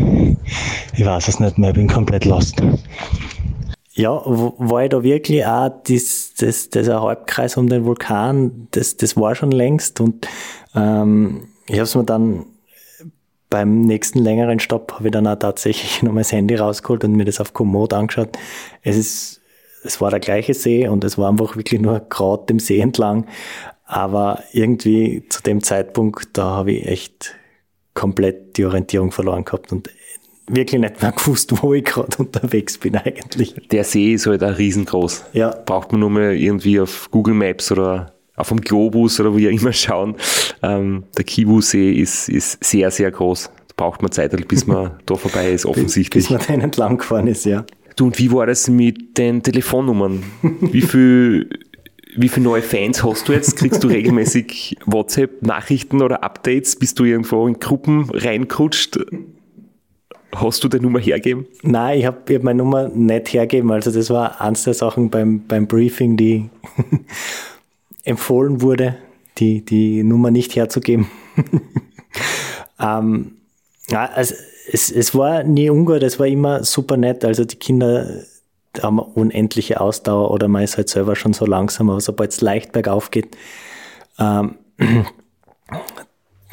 [0.96, 2.62] Ich weiß es nicht mehr, ich bin komplett lost.
[3.94, 9.16] Ja, war ich da wirklich auch das, das, dieser Halbkreis um den Vulkan, das, das
[9.16, 10.28] war schon längst und
[10.74, 12.44] ähm, ich habe es mir dann
[13.48, 17.24] beim nächsten längeren Stopp habe ich dann auch tatsächlich nochmal das Handy rausgeholt und mir
[17.24, 18.36] das auf Komoot angeschaut.
[18.82, 19.40] Es ist,
[19.84, 23.26] es war der gleiche See und es war einfach wirklich nur gerade dem See entlang.
[23.84, 27.36] Aber irgendwie zu dem Zeitpunkt, da habe ich echt
[27.96, 29.90] komplett die Orientierung verloren gehabt und
[30.48, 33.54] wirklich nicht mehr gewusst, wo ich gerade unterwegs bin eigentlich.
[33.72, 35.24] Der See ist halt auch riesengroß.
[35.32, 35.50] Ja.
[35.50, 39.52] Braucht man nur mal irgendwie auf Google Maps oder auf dem Globus oder wie auch
[39.52, 40.16] immer schauen.
[40.62, 43.50] Ähm, der Kivu-See ist, ist sehr, sehr groß.
[43.68, 46.28] Da braucht man Zeit, bis man da vorbei ist, offensichtlich.
[46.28, 47.64] Bis man da entlang gefahren ist, ja.
[47.96, 50.22] Du, und wie war das mit den Telefonnummern?
[50.60, 51.48] Wie viel,
[52.16, 53.56] wie viele neue Fans hast du jetzt?
[53.56, 56.76] Kriegst du regelmäßig WhatsApp-Nachrichten oder Updates?
[56.76, 58.98] Bist du irgendwo in Gruppen reingerutscht?
[60.34, 61.46] Hast du die Nummer hergeben?
[61.62, 63.70] Nein, ich habe hab meine Nummer nicht hergeben.
[63.70, 66.50] Also das war eins der Sachen beim, beim Briefing, die
[68.04, 68.96] empfohlen wurde,
[69.38, 71.08] die, die Nummer nicht herzugeben.
[72.80, 73.32] ähm,
[73.88, 74.34] ja, also
[74.70, 77.24] es, es war nie ungut, es war immer super nett.
[77.24, 78.24] Also die Kinder
[78.82, 82.72] haben unendliche Ausdauer oder man ist halt selber schon so langsam, aber sobald es leicht
[82.72, 83.36] bergauf geht,
[84.18, 84.56] ähm,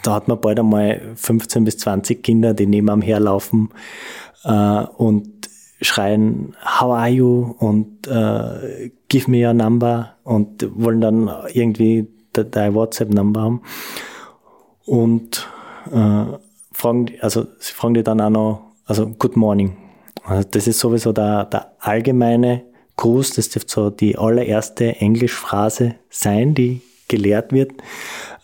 [0.03, 3.69] da hat man bald einmal 15 bis 20 Kinder, die neben einem herlaufen
[4.43, 5.49] äh, und
[5.81, 7.55] schreien, how are you?
[7.59, 13.61] Und äh, give me your number und wollen dann irgendwie deine WhatsApp-Number haben.
[14.85, 15.47] Und
[15.91, 16.25] äh,
[16.71, 19.77] fragen, also sie fragen die dann auch noch, also good morning.
[20.25, 22.63] Also das ist sowieso der, der allgemeine
[22.97, 27.71] Gruß, das dürfte so die allererste Englischphrase sein, die gelehrt wird.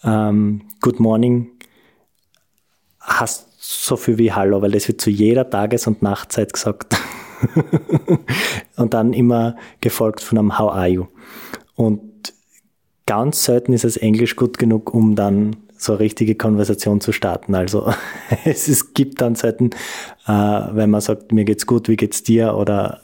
[0.04, 1.52] Ähm, good morning
[3.02, 6.98] heißt so viel wie Hallo, weil das wird zu jeder Tages- und Nachtzeit gesagt.
[8.76, 11.08] und dann immer gefolgt von einem How are you?
[11.76, 12.34] Und
[13.06, 17.56] ganz selten ist es Englisch gut genug, um dann so eine richtige Konversation zu starten.
[17.56, 17.92] Also
[18.46, 19.72] es, es gibt dann Zeiten,
[20.28, 22.56] äh, wenn man sagt, mir geht's gut, wie geht's dir?
[22.56, 23.02] Oder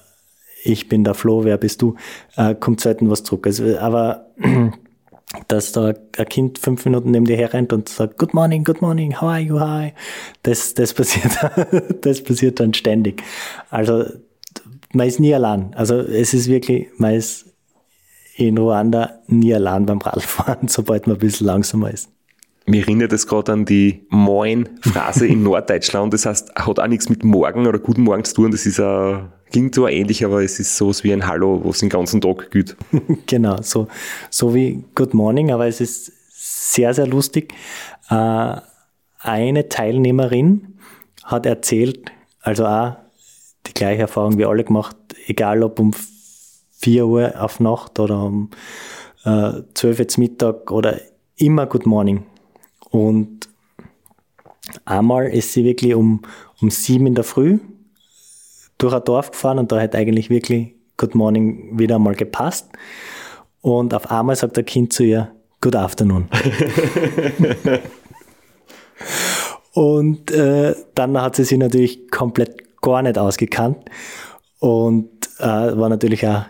[0.63, 1.95] ich bin der Flo, wer bist du?
[2.35, 3.47] Äh, kommt selten was zurück.
[3.47, 4.27] Also, aber
[5.47, 9.19] dass da ein Kind fünf Minuten neben dir herrennt und sagt, Good morning, good morning,
[9.21, 9.93] how are you, hi?
[10.43, 11.33] Das, das passiert,
[12.01, 13.23] das passiert dann ständig.
[13.69, 14.05] Also,
[14.93, 15.73] man ist nie allein.
[15.75, 17.45] Also, es ist wirklich, man ist
[18.35, 22.09] in Ruanda nie allein beim Radfahren, sobald man ein bisschen langsamer ist.
[22.67, 26.13] Mir erinnert es gerade an die Moin-Phrase in Norddeutschland.
[26.13, 28.51] Das heißt, hat auch nichts mit Morgen oder Guten Morgen zu tun.
[28.51, 31.89] Das ist ein, klingt zwar ähnlich, aber es ist sowas wie ein Hallo, was den
[31.89, 32.75] ganzen Tag gilt.
[33.27, 33.87] genau, so,
[34.31, 37.53] so wie Good Morning, aber es ist sehr, sehr lustig.
[38.09, 38.55] Äh,
[39.19, 40.79] eine Teilnehmerin
[41.23, 42.11] hat erzählt,
[42.41, 42.95] also auch
[43.67, 44.95] die gleiche Erfahrung wie alle gemacht,
[45.27, 45.91] egal ob um
[46.79, 48.49] 4 Uhr auf Nacht oder um
[49.23, 50.99] äh, 12 Uhr Mittag oder
[51.37, 52.23] immer Good Morning.
[52.95, 53.49] Und
[54.85, 56.21] einmal ist sie wirklich um,
[56.61, 57.59] um sieben in der Früh
[58.77, 62.69] durch ein Dorf gefahren und da hat eigentlich wirklich Good Morning wieder einmal gepasst.
[63.61, 65.29] Und auf einmal sagt der Kind zu ihr,
[65.59, 66.29] Good Afternoon.
[69.73, 73.89] und äh, dann hat sie sich natürlich komplett gar nicht ausgekannt
[74.59, 76.45] und äh, war natürlich auch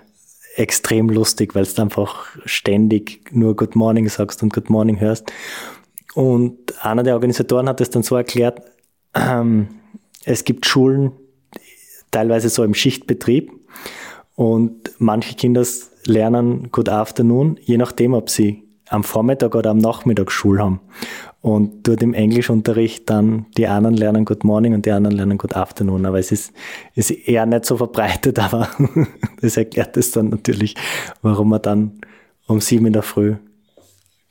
[0.58, 5.32] extrem lustig, weil du einfach ständig nur Good Morning sagst und Good Morning hörst.
[6.16, 8.62] Und einer der Organisatoren hat es dann so erklärt,
[9.14, 9.68] ähm,
[10.24, 11.12] es gibt Schulen,
[12.10, 13.52] teilweise so im Schichtbetrieb,
[14.36, 15.66] und manche Kinder
[16.06, 20.80] lernen Good Afternoon, je nachdem, ob sie am Vormittag oder am Nachmittag Schul haben.
[21.42, 25.56] Und dort im Englischunterricht dann die einen lernen Good Morning und die anderen lernen Good
[25.56, 26.06] Afternoon.
[26.06, 26.54] Aber es ist,
[26.96, 28.68] ist eher nicht so verbreitet, aber
[29.42, 30.76] das erklärt es dann natürlich,
[31.22, 32.00] warum man dann
[32.48, 33.36] um sieben in der Früh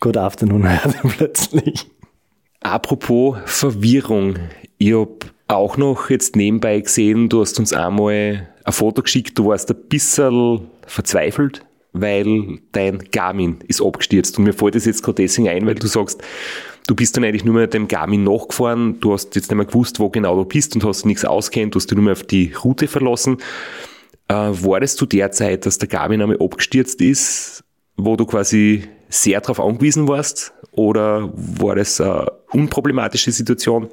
[0.00, 1.86] Good Afternoon hört plötzlich.
[2.60, 4.36] Apropos Verwirrung.
[4.78, 5.16] Ich habe
[5.48, 9.76] auch noch jetzt nebenbei gesehen, du hast uns einmal ein Foto geschickt, du warst ein
[9.88, 14.38] bisschen verzweifelt, weil dein Garmin ist abgestürzt.
[14.38, 16.22] Und mir fällt das jetzt gerade deswegen ein, weil du sagst,
[16.86, 20.00] du bist dann eigentlich nur mit dem Garmin nachgefahren, du hast jetzt nicht mehr gewusst,
[20.00, 22.52] wo genau du bist und hast nichts auskennt, du hast dich nur mehr auf die
[22.52, 23.38] Route verlassen.
[24.28, 27.62] Äh, war das zu dass der Garmin einmal abgestürzt ist,
[27.96, 28.84] wo du quasi
[29.14, 30.52] sehr darauf angewiesen warst?
[30.72, 33.88] Oder war das eine unproblematische Situation?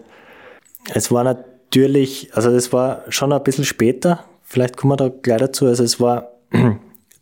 [0.94, 5.40] Es war natürlich, also das war schon ein bisschen später, vielleicht kommen wir da gleich
[5.40, 5.68] dazu.
[5.68, 6.32] Also es war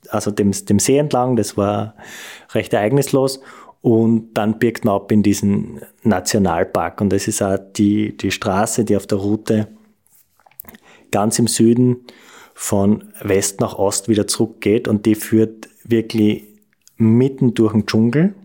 [0.09, 1.95] also dem, dem See entlang, das war
[2.53, 3.41] recht ereignislos.
[3.81, 6.99] Und dann ab in diesen Nationalpark.
[6.99, 9.67] Und das ist auch die, die Straße, die auf der Route
[11.11, 12.05] ganz im Süden
[12.53, 14.89] von West nach Ost wieder zurückgeht.
[14.89, 16.48] Und die führt wirklich
[16.99, 18.35] mitten durch den Dschungel.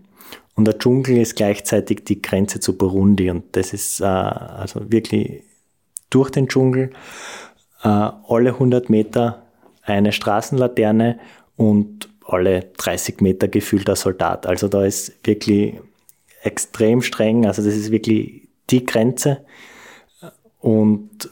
[0.54, 3.28] Und der Dschungel ist gleichzeitig die Grenze zu Burundi.
[3.30, 5.42] Und das ist äh, also wirklich
[6.10, 6.90] durch den Dschungel,
[7.82, 9.42] äh, alle 100 Meter
[9.82, 11.18] eine Straßenlaterne
[11.56, 14.46] und alle 30 Meter gefühlter Soldat.
[14.46, 15.74] Also da ist wirklich
[16.42, 17.46] extrem streng.
[17.46, 19.44] Also das ist wirklich die Grenze.
[20.60, 21.28] Und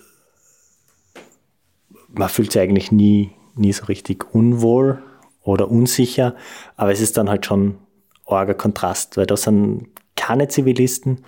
[2.08, 5.02] man fühlt sich eigentlich nie, nie so richtig unwohl
[5.45, 6.34] oder unsicher,
[6.76, 7.78] aber es ist dann halt schon
[8.26, 11.24] arger Kontrast, weil da sind keine Zivilisten,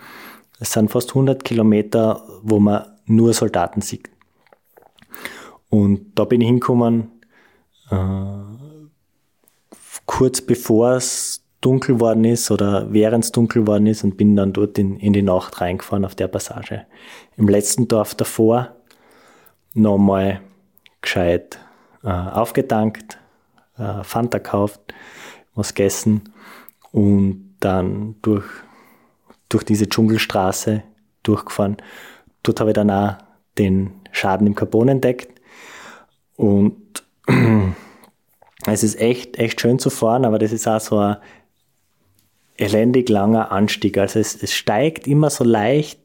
[0.60, 4.08] es sind fast 100 Kilometer, wo man nur Soldaten sieht.
[5.68, 7.10] Und da bin ich hingekommen,
[7.90, 7.96] äh,
[10.06, 14.52] kurz bevor es dunkel worden ist oder während es dunkel worden ist und bin dann
[14.52, 16.86] dort in, in die Nacht reingefahren auf der Passage.
[17.36, 18.76] Im letzten Dorf davor
[19.72, 20.40] nochmal
[21.00, 21.58] gescheit
[22.02, 23.18] äh, aufgetankt,
[23.78, 24.80] äh, Fanta gekauft,
[25.54, 26.32] was gegessen
[26.92, 28.46] und dann durch,
[29.48, 30.82] durch diese Dschungelstraße
[31.22, 31.76] durchgefahren.
[32.42, 33.16] Dort habe ich dann auch
[33.58, 35.40] den Schaden im Carbon entdeckt
[36.36, 37.02] und
[38.66, 41.16] es ist echt, echt schön zu fahren, aber das ist auch so ein
[42.56, 43.98] elendig langer Anstieg.
[43.98, 46.00] Also es, es steigt immer so leicht,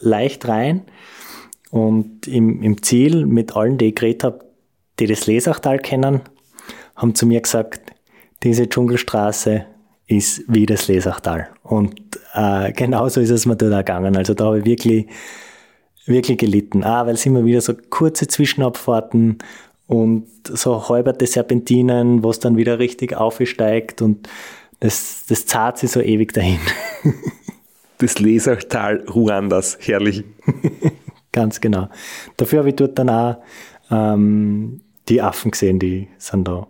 [0.00, 0.82] leicht rein
[1.70, 4.44] und im, im Ziel mit allen, die ich geredet habe,
[4.98, 6.22] die das Lesachtal kennen,
[6.96, 7.92] haben zu mir gesagt,
[8.42, 9.66] diese Dschungelstraße
[10.06, 11.48] ist wie das Lesachtal.
[11.62, 11.94] Und
[12.34, 14.16] äh, genauso ist es mir dort auch gegangen.
[14.16, 15.06] Also da habe ich wirklich,
[16.06, 16.84] wirklich gelitten.
[16.84, 19.38] Ah, weil es immer wieder so kurze Zwischenabfahrten
[19.86, 24.28] und so halberte Serpentinen, wo es dann wieder richtig aufsteigt und
[24.80, 26.60] das, das zahlt sich so ewig dahin.
[27.98, 30.24] Das Lesachtal Ruandas, herrlich.
[31.32, 31.88] Ganz genau.
[32.36, 33.36] Dafür habe ich dort dann auch
[33.88, 36.66] ähm, die Affen gesehen, die sind da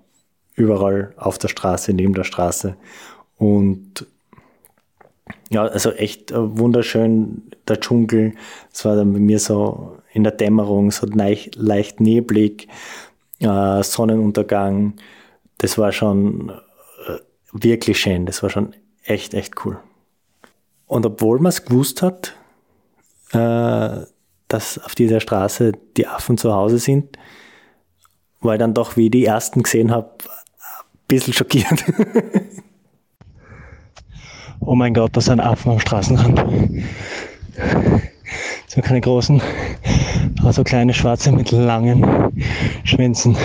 [0.54, 2.76] überall auf der Straße, neben der Straße.
[3.38, 4.06] Und
[5.50, 8.34] ja, also echt wunderschön, der Dschungel.
[8.72, 12.68] Es war dann bei mir so in der Dämmerung, so leicht, leicht neblig,
[13.40, 14.94] äh, Sonnenuntergang.
[15.58, 17.18] Das war schon äh,
[17.52, 18.26] wirklich schön.
[18.26, 19.78] Das war schon echt, echt cool.
[20.86, 22.34] Und obwohl man es gewusst hat,
[23.32, 24.06] äh,
[24.48, 27.18] dass auf dieser Straße die Affen zu Hause sind,
[28.42, 30.10] ich dann doch, wie ich die ersten gesehen habe,
[31.08, 31.84] bisschen schockiert.
[34.60, 36.44] oh mein Gott, das sind Affen am Straßenrand.
[38.66, 39.40] So keine großen,
[40.40, 42.32] aber so kleine schwarze mit langen
[42.82, 43.36] Schwänzen.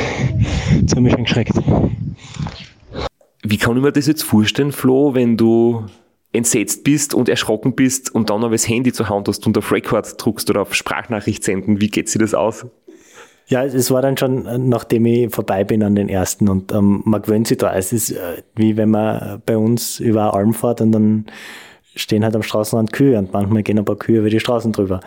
[0.81, 1.53] Das hat mich schon geschreckt.
[3.43, 5.85] Wie kann ich mir das jetzt vorstellen, Flo, wenn du
[6.31, 9.71] entsetzt bist und erschrocken bist und dann aber das Handy zur Hand hast und auf
[9.71, 11.79] Record druckst oder auf Sprachnachricht senden?
[11.79, 12.65] Wie geht sich das aus?
[13.49, 17.23] Ja, es war dann schon, nachdem ich vorbei bin an den ersten und ähm, man
[17.23, 17.73] gewöhnt sich da.
[17.73, 21.25] Es ist äh, wie wenn man bei uns über eine Alm fährt und dann
[21.95, 24.99] stehen halt am Straßenrand Kühe und manchmal gehen ein paar Kühe über die Straßen drüber.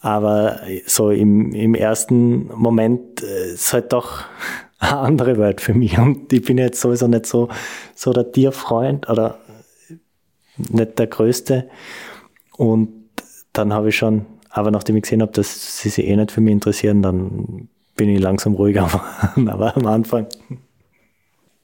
[0.00, 4.24] Aber so im, im ersten Moment äh, ist halt doch
[4.80, 5.96] eine andere Welt für mich.
[5.96, 7.48] Und ich bin jetzt sowieso nicht so,
[7.94, 9.38] so der Tierfreund oder
[10.56, 11.68] nicht der Größte.
[12.56, 12.88] Und
[13.52, 16.40] dann habe ich schon, aber nachdem ich gesehen habe, dass sie sich eh nicht für
[16.40, 18.90] mich interessieren, dann bin ich langsam ruhiger,
[19.46, 20.26] aber am Anfang.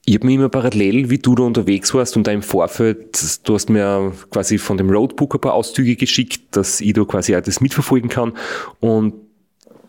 [0.04, 3.54] Ich habe mir immer parallel, wie du da unterwegs warst und da im Vorfeld, du
[3.54, 7.40] hast mir quasi von dem Roadbook ein paar Auszüge geschickt, dass ich da quasi auch
[7.40, 8.32] das mitverfolgen kann.
[8.80, 9.14] Und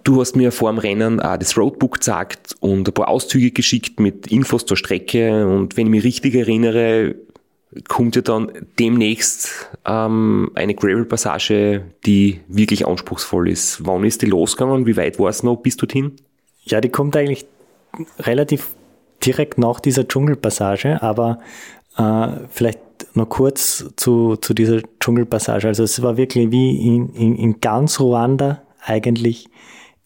[0.03, 3.99] du hast mir vor dem Rennen auch das Roadbook gezeigt und ein paar Auszüge geschickt
[3.99, 5.47] mit Infos zur Strecke.
[5.47, 7.15] Und wenn ich mich richtig erinnere,
[7.87, 13.83] kommt ja dann demnächst ähm, eine Gravel-Passage, die wirklich anspruchsvoll ist.
[13.83, 14.85] Wann ist die losgegangen?
[14.85, 16.17] Wie weit war es noch bis dorthin?
[16.63, 17.45] Ja, die kommt eigentlich
[18.19, 18.75] relativ
[19.25, 21.39] direkt nach dieser Dschungelpassage, aber
[21.97, 22.79] äh, vielleicht
[23.13, 25.67] noch kurz zu, zu dieser Dschungelpassage.
[25.67, 29.47] Also es war wirklich wie in, in, in ganz Ruanda eigentlich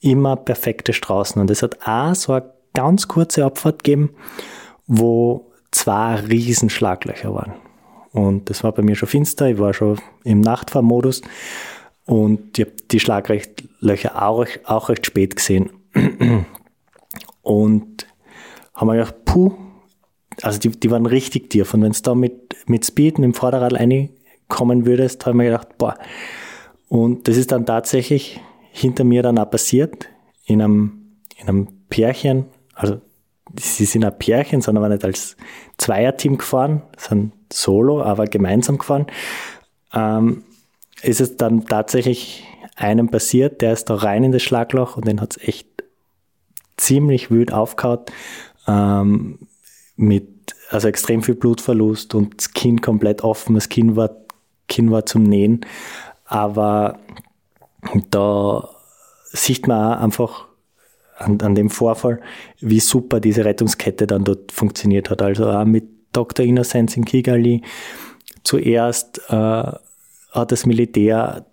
[0.01, 1.41] immer perfekte Straßen.
[1.41, 4.11] Und es hat auch so eine ganz kurze Abfahrt gegeben,
[4.85, 7.53] wo zwei riesen Schlaglöcher waren.
[8.11, 11.21] Und das war bei mir schon finster, ich war schon im Nachtfahrmodus
[12.05, 15.69] und ich habe die Schlaglöcher auch, auch recht spät gesehen.
[17.41, 18.07] Und
[18.73, 19.53] haben wir gedacht, puh,
[20.41, 21.73] also die, die waren richtig tief.
[21.73, 25.77] Und wenn es da mit, mit Speed, mit dem Vorderrad reinkommen würdest, haben wir gedacht,
[25.77, 25.97] boah.
[26.89, 28.39] Und das ist dann tatsächlich
[28.71, 30.07] hinter mir dann auch passiert,
[30.45, 32.45] in einem, in einem Pärchen,
[32.75, 33.01] also
[33.59, 35.35] sie sind ein Pärchen, sondern aber nicht als
[35.77, 39.07] Zweierteam gefahren, sind solo, aber gemeinsam gefahren,
[39.93, 40.43] ähm,
[41.01, 42.43] ist es dann tatsächlich
[42.75, 45.66] einem passiert, der ist da rein in das Schlagloch und den hat es echt
[46.87, 47.99] ziemlich wild aufgehauen,
[48.67, 49.39] ähm,
[49.95, 50.27] mit
[50.69, 54.11] also extrem viel Blutverlust und das Kinn komplett offen, das Kinn war,
[54.67, 55.65] Kinn war zum Nähen,
[56.25, 56.99] aber
[58.09, 58.69] da
[59.23, 60.47] sieht man auch einfach
[61.17, 62.21] an, an dem Vorfall,
[62.59, 65.21] wie super diese Rettungskette dann dort funktioniert hat.
[65.21, 66.45] Also auch mit Dr.
[66.45, 67.63] Innocence in Kigali.
[68.43, 71.45] Zuerst äh, hat das Militär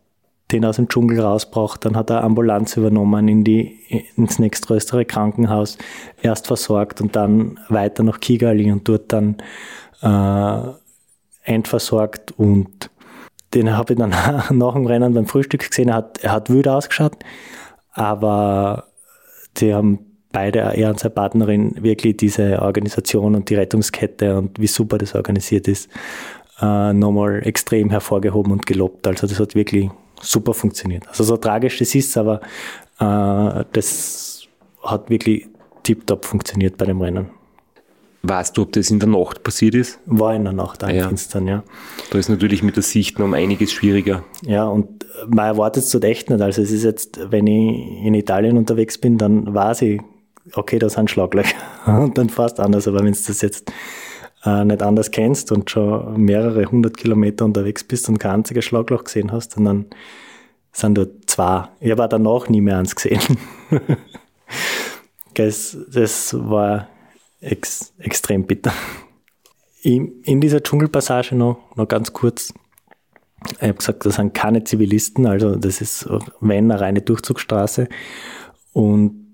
[0.53, 3.79] den aus dem Dschungel rausbraucht, dann hat er Ambulanz übernommen in die,
[4.17, 5.79] ins nächstgrößere Krankenhaus,
[6.23, 9.37] erst versorgt und dann weiter nach Kigali und dort dann
[10.03, 10.73] äh,
[11.45, 12.91] endversorgt und
[13.55, 14.11] den habe ich dann
[14.51, 17.17] nach dem Rennen beim Frühstück gesehen, er hat, er hat wütend ausgeschaut,
[17.93, 18.89] aber
[19.57, 19.99] die haben
[20.33, 25.15] beide, er und seine Partnerin, wirklich diese Organisation und die Rettungskette und wie super das
[25.15, 25.89] organisiert ist,
[26.61, 29.07] äh, nochmal extrem hervorgehoben und gelobt.
[29.07, 29.91] Also das hat wirklich
[30.21, 31.07] super funktioniert.
[31.09, 32.41] Also so tragisch das ist, aber
[32.99, 34.43] äh, das
[34.83, 35.47] hat wirklich
[35.83, 37.31] tiptop funktioniert bei dem Rennen.
[38.27, 39.99] Weißt du, ob das in der Nacht passiert ist?
[40.07, 41.11] War in der Nacht Ah, ja.
[41.33, 41.62] dann, ja.
[42.11, 44.25] Da ist natürlich mit der Sicht noch um einiges schwieriger.
[44.47, 46.41] Ja, und man erwartet es dort echt nicht.
[46.41, 50.01] Also es ist jetzt, wenn ich in Italien unterwegs bin, dann weiß ich,
[50.55, 51.57] okay, da sind Schlaglöcher.
[51.87, 52.89] Und dann fast anders.
[52.89, 53.71] Aber wenn du das jetzt
[54.45, 59.05] äh, nicht anders kennst und schon mehrere hundert Kilometer unterwegs bist und kein einziges Schlagloch
[59.05, 59.87] gesehen hast, und dann
[60.73, 61.69] sind dort zwei.
[61.81, 63.21] Ich habe danach nie mehr eins gesehen.
[65.35, 66.89] das, das war
[67.41, 68.73] ex, extrem bitter.
[69.83, 72.53] In, in dieser Dschungelpassage noch, noch ganz kurz.
[73.57, 76.09] Ich habe gesagt, das sind keine Zivilisten, also das ist,
[76.41, 77.89] wenn, eine reine Durchzugsstraße.
[78.73, 79.25] Und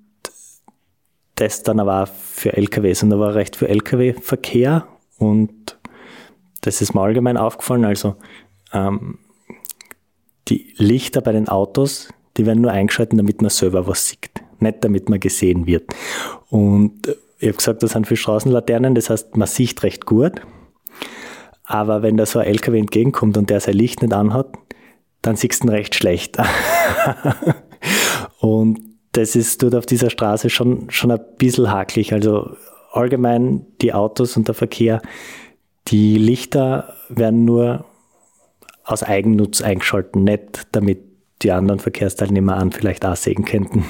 [1.37, 3.03] das dann aber auch für LKWs.
[3.03, 4.87] Und da war recht für LKW-Verkehr
[5.21, 5.79] und
[6.63, 7.85] das ist mir allgemein aufgefallen.
[7.85, 8.17] Also
[8.73, 9.19] ähm,
[10.49, 14.83] die Lichter bei den Autos, die werden nur eingeschalten, damit man selber was sieht, nicht
[14.83, 15.95] damit man gesehen wird.
[16.49, 17.07] Und
[17.39, 20.41] ich habe gesagt, das sind für Straßenlaternen, das heißt, man sieht recht gut.
[21.65, 24.49] Aber wenn da so ein LKW entgegenkommt und der sein Licht nicht anhat,
[25.23, 26.39] dann siehst du ihn recht schlecht.
[28.41, 28.81] und
[29.13, 32.13] das ist dort auf dieser Straße schon, schon ein bisschen hakelig.
[32.13, 32.57] Also
[32.93, 35.01] allgemein die Autos und der Verkehr,
[35.89, 37.85] die Lichter werden nur
[38.85, 41.01] aus Eigennutz eingeschalten, nicht damit
[41.43, 43.85] die anderen Verkehrsteilnehmer an vielleicht auch sehen könnten.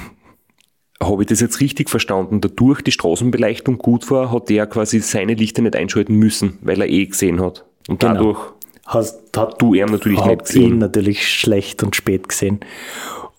[1.01, 2.41] Habe ich das jetzt richtig verstanden?
[2.41, 6.87] Dadurch die Straßenbeleuchtung gut war, hat der quasi seine Lichter nicht einschalten müssen, weil er
[6.87, 7.65] eh gesehen hat.
[7.89, 8.13] Und Genau.
[8.13, 8.39] dadurch
[8.85, 10.77] Hast, hat du ihn natürlich nicht hab ihn gesehen.
[10.77, 12.59] natürlich schlecht und spät gesehen.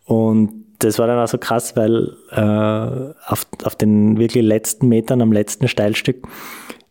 [0.05, 5.21] Und das war dann auch so krass, weil äh, auf, auf den wirklich letzten Metern,
[5.21, 6.27] am letzten Steilstück,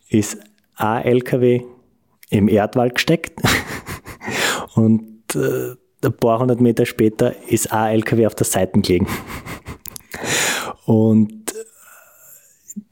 [0.08, 0.38] ist
[0.76, 1.62] ein LKW
[2.30, 3.40] im Erdwald gesteckt
[4.74, 5.74] und äh,
[6.04, 9.06] ein paar hundert Meter später ist ein LKW auf der Seite gelegen.
[10.84, 11.54] Und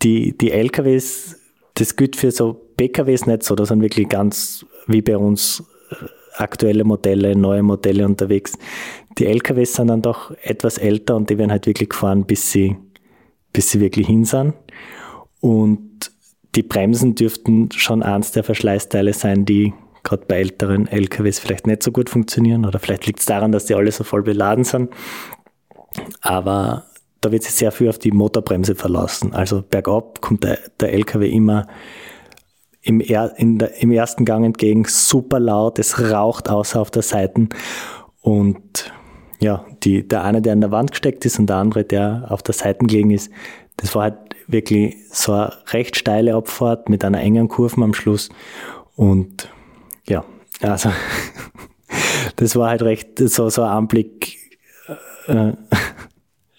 [0.03, 1.37] die, die LKWs,
[1.75, 5.95] das gilt für so PKWs nicht so, da sind wirklich ganz wie bei uns äh,
[6.41, 8.57] aktuelle Modelle, neue Modelle unterwegs.
[9.19, 12.77] Die LKWs sind dann doch etwas älter und die werden halt wirklich gefahren, bis sie,
[13.53, 14.55] bis sie wirklich hin sind.
[15.41, 16.13] Und
[16.55, 21.83] die Bremsen dürften schon eins der Verschleißteile sein, die gerade bei älteren LKWs vielleicht nicht
[21.83, 22.65] so gut funktionieren.
[22.67, 24.91] Oder vielleicht liegt es daran, dass die alle so voll beladen sind.
[26.21, 26.87] Aber
[27.21, 29.35] da wird sich sehr viel auf die Motorbremse verlassen.
[29.35, 31.67] Also bergab kommt der, der LKW immer
[32.83, 37.49] im, er, der, im ersten Gang entgegen, super laut, es raucht außer auf der Seite.
[38.23, 38.93] Und
[39.41, 42.43] ja, die, der eine, der an der Wand gesteckt ist und der andere, der auf
[42.43, 43.31] der Seite gelegen ist,
[43.77, 48.29] das war halt wirklich so eine recht steile Abfahrt mit einer engen Kurve am Schluss.
[48.97, 49.49] Und
[50.07, 50.25] ja,
[50.61, 50.91] also
[52.37, 54.37] das war halt recht so, so ein Anblick.
[55.27, 55.53] Äh,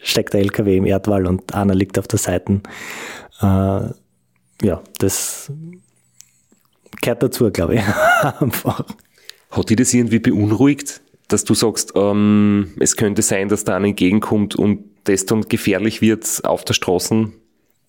[0.03, 2.61] steckt der LKW im Erdwall und einer liegt auf der Seite.
[3.41, 3.45] Äh,
[4.63, 5.51] ja, das
[7.01, 7.81] gehört dazu, glaube ich.
[8.39, 8.85] Einfach.
[9.51, 11.01] Hat dich das irgendwie beunruhigt,
[11.31, 16.01] dass du sagst, ähm, es könnte sein, dass da einer entgegenkommt und das dann gefährlich
[16.01, 17.29] wird auf der Straße?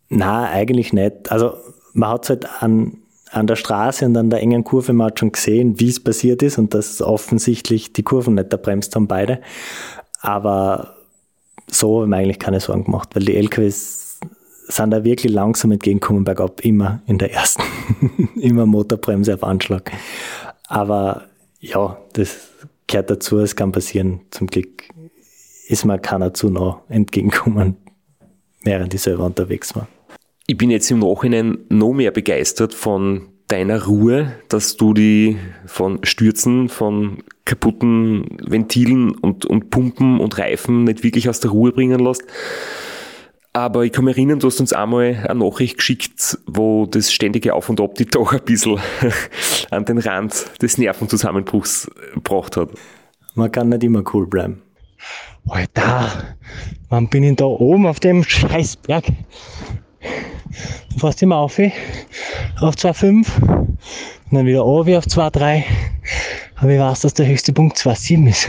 [0.09, 1.31] Na, eigentlich nicht.
[1.31, 1.55] Also
[1.93, 2.99] man hat es halt an,
[3.31, 6.59] an der Straße und an der engen Kurve, hat schon gesehen, wie es passiert ist
[6.59, 9.41] und dass offensichtlich die Kurven nicht erbremst haben, beide.
[10.21, 10.97] Aber
[11.69, 14.21] so haben wir eigentlich keine Sorgen gemacht, weil die LKWs
[14.69, 17.63] sind da wirklich langsam entgegengekommen bergab, immer in der ersten,
[18.41, 19.91] immer Motorbremse auf Anschlag.
[20.69, 21.25] Aber
[21.61, 22.37] ja, das
[22.93, 24.21] gehört dazu, es kann passieren.
[24.31, 24.85] Zum Glück
[25.67, 27.77] ist mir keiner zu nah entgegengekommen,
[28.63, 29.89] während ich selber unterwegs war.
[30.47, 36.05] Ich bin jetzt im Nachhinein noch mehr begeistert von deiner Ruhe, dass du die von
[36.05, 41.99] Stürzen, von kaputten Ventilen und, und Pumpen und Reifen nicht wirklich aus der Ruhe bringen
[41.99, 42.23] lässt.
[43.55, 47.55] Aber ich kann mich erinnern, du hast uns einmal eine Nachricht geschickt, wo das ständige
[47.55, 48.81] Auf und Ab die doch ein bisschen
[49.71, 52.71] an den Rand des Nervenzusammenbruchs gebracht hat.
[53.35, 54.63] Man kann nicht immer cool bleiben.
[55.49, 56.37] Alter,
[56.89, 59.05] wann bin ich da oben auf dem Scheißberg?
[60.93, 61.73] Du fährst immer auf, eh?
[62.61, 63.79] auf 2,5 und
[64.31, 65.65] dann wieder runter auf 2,3.
[66.57, 68.49] Aber ich weiß, dass der höchste Punkt 2,7 ist.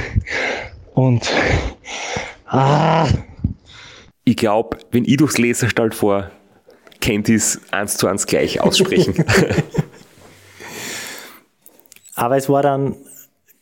[0.93, 1.29] Und,
[2.45, 3.07] ah,
[4.25, 6.31] Ich glaube, wenn ich durchs Laserstall fahre,
[7.01, 9.25] kennt ich es eins zu eins gleich aussprechen.
[12.15, 12.95] Aber es war dann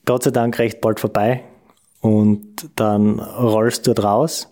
[0.06, 1.44] Gott sei Dank recht bald vorbei
[2.02, 4.48] und dann rollst du raus.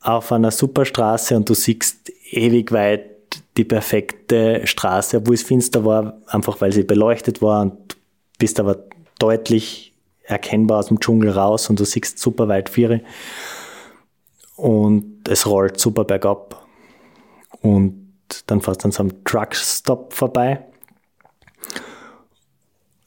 [0.00, 3.10] auf einer Superstraße und du siehst ewig weit
[3.56, 7.96] die perfekte Straße, obwohl es finster war, einfach weil sie beleuchtet war und
[8.38, 8.84] bist aber
[9.18, 13.00] deutlich erkennbar aus dem Dschungel raus und du siehst super weit Viere
[14.56, 16.66] und es rollt super bergab
[17.62, 18.12] und
[18.46, 20.64] dann fährst du an so einem Truckstop vorbei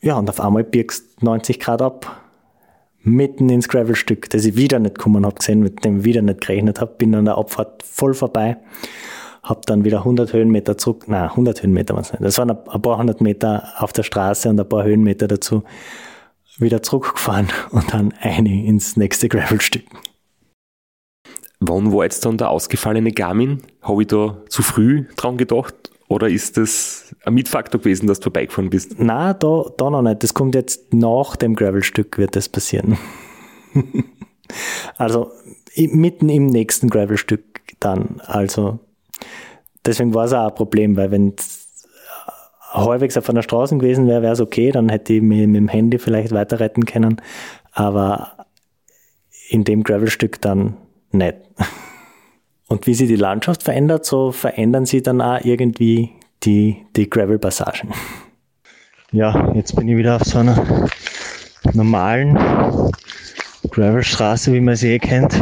[0.02, 2.22] ja und auf einmal birgst 90 Grad ab
[3.02, 6.42] mitten ins Gravelstück, das ich wieder nicht kommen habe gesehen, mit dem ich wieder nicht
[6.42, 8.58] gerechnet habe, bin an der Abfahrt voll vorbei
[9.48, 12.24] habe dann wieder 100 Höhenmeter zurück, nein, 100 Höhenmeter waren es nicht.
[12.24, 15.64] Das waren ein paar hundert Meter auf der Straße und ein paar Höhenmeter dazu
[16.58, 19.86] wieder zurückgefahren und dann eine ins nächste Gravelstück.
[21.60, 23.64] Wann war jetzt dann der ausgefallene Garmin?
[23.82, 25.76] Habe ich da zu früh dran gedacht?
[26.08, 28.96] Oder ist das ein Mitfaktor gewesen, dass du vorbeigefahren bist?
[28.98, 30.24] Na, da, da noch nicht.
[30.24, 32.98] Das kommt jetzt nach dem Gravelstück, wird das passieren.
[34.98, 35.32] also
[35.76, 37.44] mitten im nächsten Gravelstück
[37.80, 38.22] dann.
[38.26, 38.80] Also
[39.86, 41.68] deswegen war es auch ein Problem, weil wenn es
[42.72, 45.68] halbwegs auf einer Straße gewesen wäre, wäre es okay, dann hätte ich mich mit dem
[45.68, 47.22] Handy vielleicht weiter retten können,
[47.72, 48.46] aber
[49.50, 50.78] in dem Gravelstück dann
[51.12, 51.38] nicht.
[52.68, 56.12] Und wie sich die Landschaft verändert, so verändern sie dann auch irgendwie
[56.44, 57.94] die, die Gravel-Passagen.
[59.12, 60.90] Ja, jetzt bin ich wieder auf so einer
[61.74, 62.38] normalen
[63.72, 65.42] Gravelstraße, wie man sie eh kennt.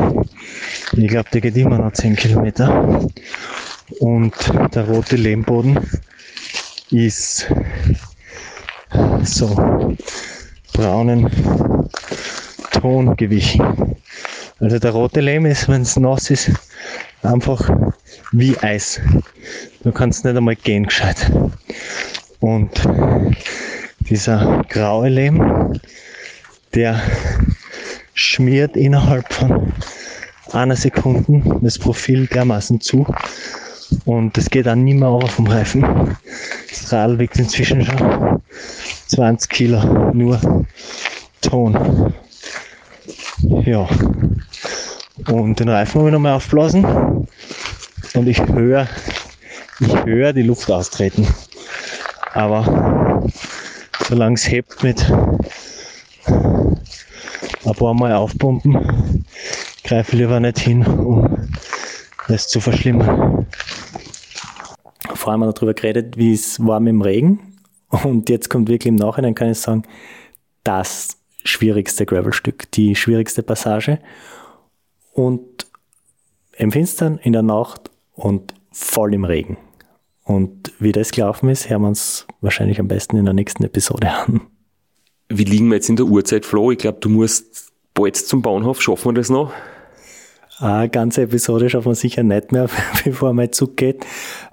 [0.93, 3.07] Ich glaube, die geht immer noch 10 Kilometer
[3.99, 4.33] und
[4.73, 5.79] der rote Lehmboden
[6.91, 7.51] ist
[9.23, 9.95] so
[10.73, 11.29] braunen
[12.71, 13.95] Ton gewichen.
[14.59, 16.51] Also der rote Lehm ist, wenn es nass ist,
[17.23, 17.69] einfach
[18.31, 19.01] wie Eis.
[19.83, 21.31] Du kannst nicht einmal gehen gescheit.
[22.39, 22.71] Und
[24.09, 25.79] dieser graue Lehm,
[26.73, 27.01] der
[28.13, 29.73] schmiert innerhalb von
[30.53, 33.05] einer Sekunde das Profil dermaßen zu,
[34.05, 36.17] und es geht auch nicht mehr auf vom Reifen.
[36.69, 38.41] Das Rad wiegt inzwischen schon
[39.07, 40.65] 20 Kilo, nur
[41.41, 42.13] Ton.
[43.39, 43.87] Ja.
[45.27, 46.85] Und den Reifen habe ich nochmal aufblasen.
[48.13, 48.87] Und ich höre,
[49.79, 51.27] ich höre die Luft austreten.
[52.33, 53.23] Aber
[54.07, 55.11] solange es hebt mit
[56.27, 59.25] ein paar Mal aufpumpen,
[59.83, 61.49] greife ich lieber nicht hin, um
[62.27, 63.45] das zu verschlimmern
[65.25, 67.39] vorher haben wir darüber geredet, wie es war mit dem Regen.
[67.89, 69.81] Und jetzt kommt wirklich im Nachhinein, kann ich sagen,
[70.63, 73.99] das schwierigste Gravelstück, die schwierigste Passage.
[75.13, 75.67] Und
[76.57, 79.57] im Finstern, in der Nacht und voll im Regen.
[80.23, 84.11] Und wie das gelaufen ist, hören wir uns wahrscheinlich am besten in der nächsten Episode
[84.11, 84.41] an.
[85.29, 86.71] Wie liegen wir jetzt in der Uhrzeit, Flo?
[86.71, 88.81] Ich glaube, du musst bald zum Bahnhof.
[88.81, 89.53] Schaffen wir das noch?
[90.59, 92.69] Eine ganze Episode schaffen wir sicher nicht mehr,
[93.03, 94.05] bevor mein Zug geht.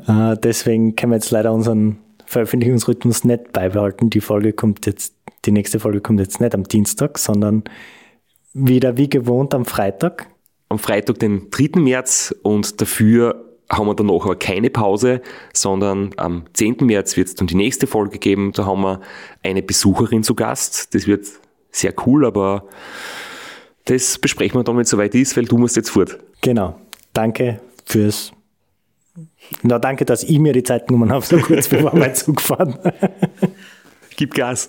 [0.07, 4.11] Äh, deswegen können wir jetzt leider unseren Veröffentlichungsrhythmus nicht beibehalten.
[4.11, 5.15] Die Folge kommt jetzt,
[5.45, 7.65] die nächste Folge kommt jetzt nicht am Dienstag, sondern
[8.53, 10.29] wieder wie gewohnt am Freitag.
[10.69, 11.81] Am Freitag, den 3.
[11.81, 15.23] März und dafür haben wir danach aber keine Pause,
[15.53, 16.77] sondern am 10.
[16.81, 18.53] März wird es dann die nächste Folge geben.
[18.53, 19.01] Da haben wir
[19.43, 20.95] eine Besucherin zu Gast.
[20.95, 21.27] Das wird
[21.71, 22.67] sehr cool, aber
[23.87, 26.19] das besprechen wir dann, wenn es soweit ist, weil du musst jetzt fort.
[26.43, 26.79] Genau.
[27.13, 28.33] Danke fürs.
[29.63, 32.79] Na, danke, dass ich mir die Zeit genommen habe, so kurz bevor mein Zug fahren.
[34.23, 34.69] Gib Gas.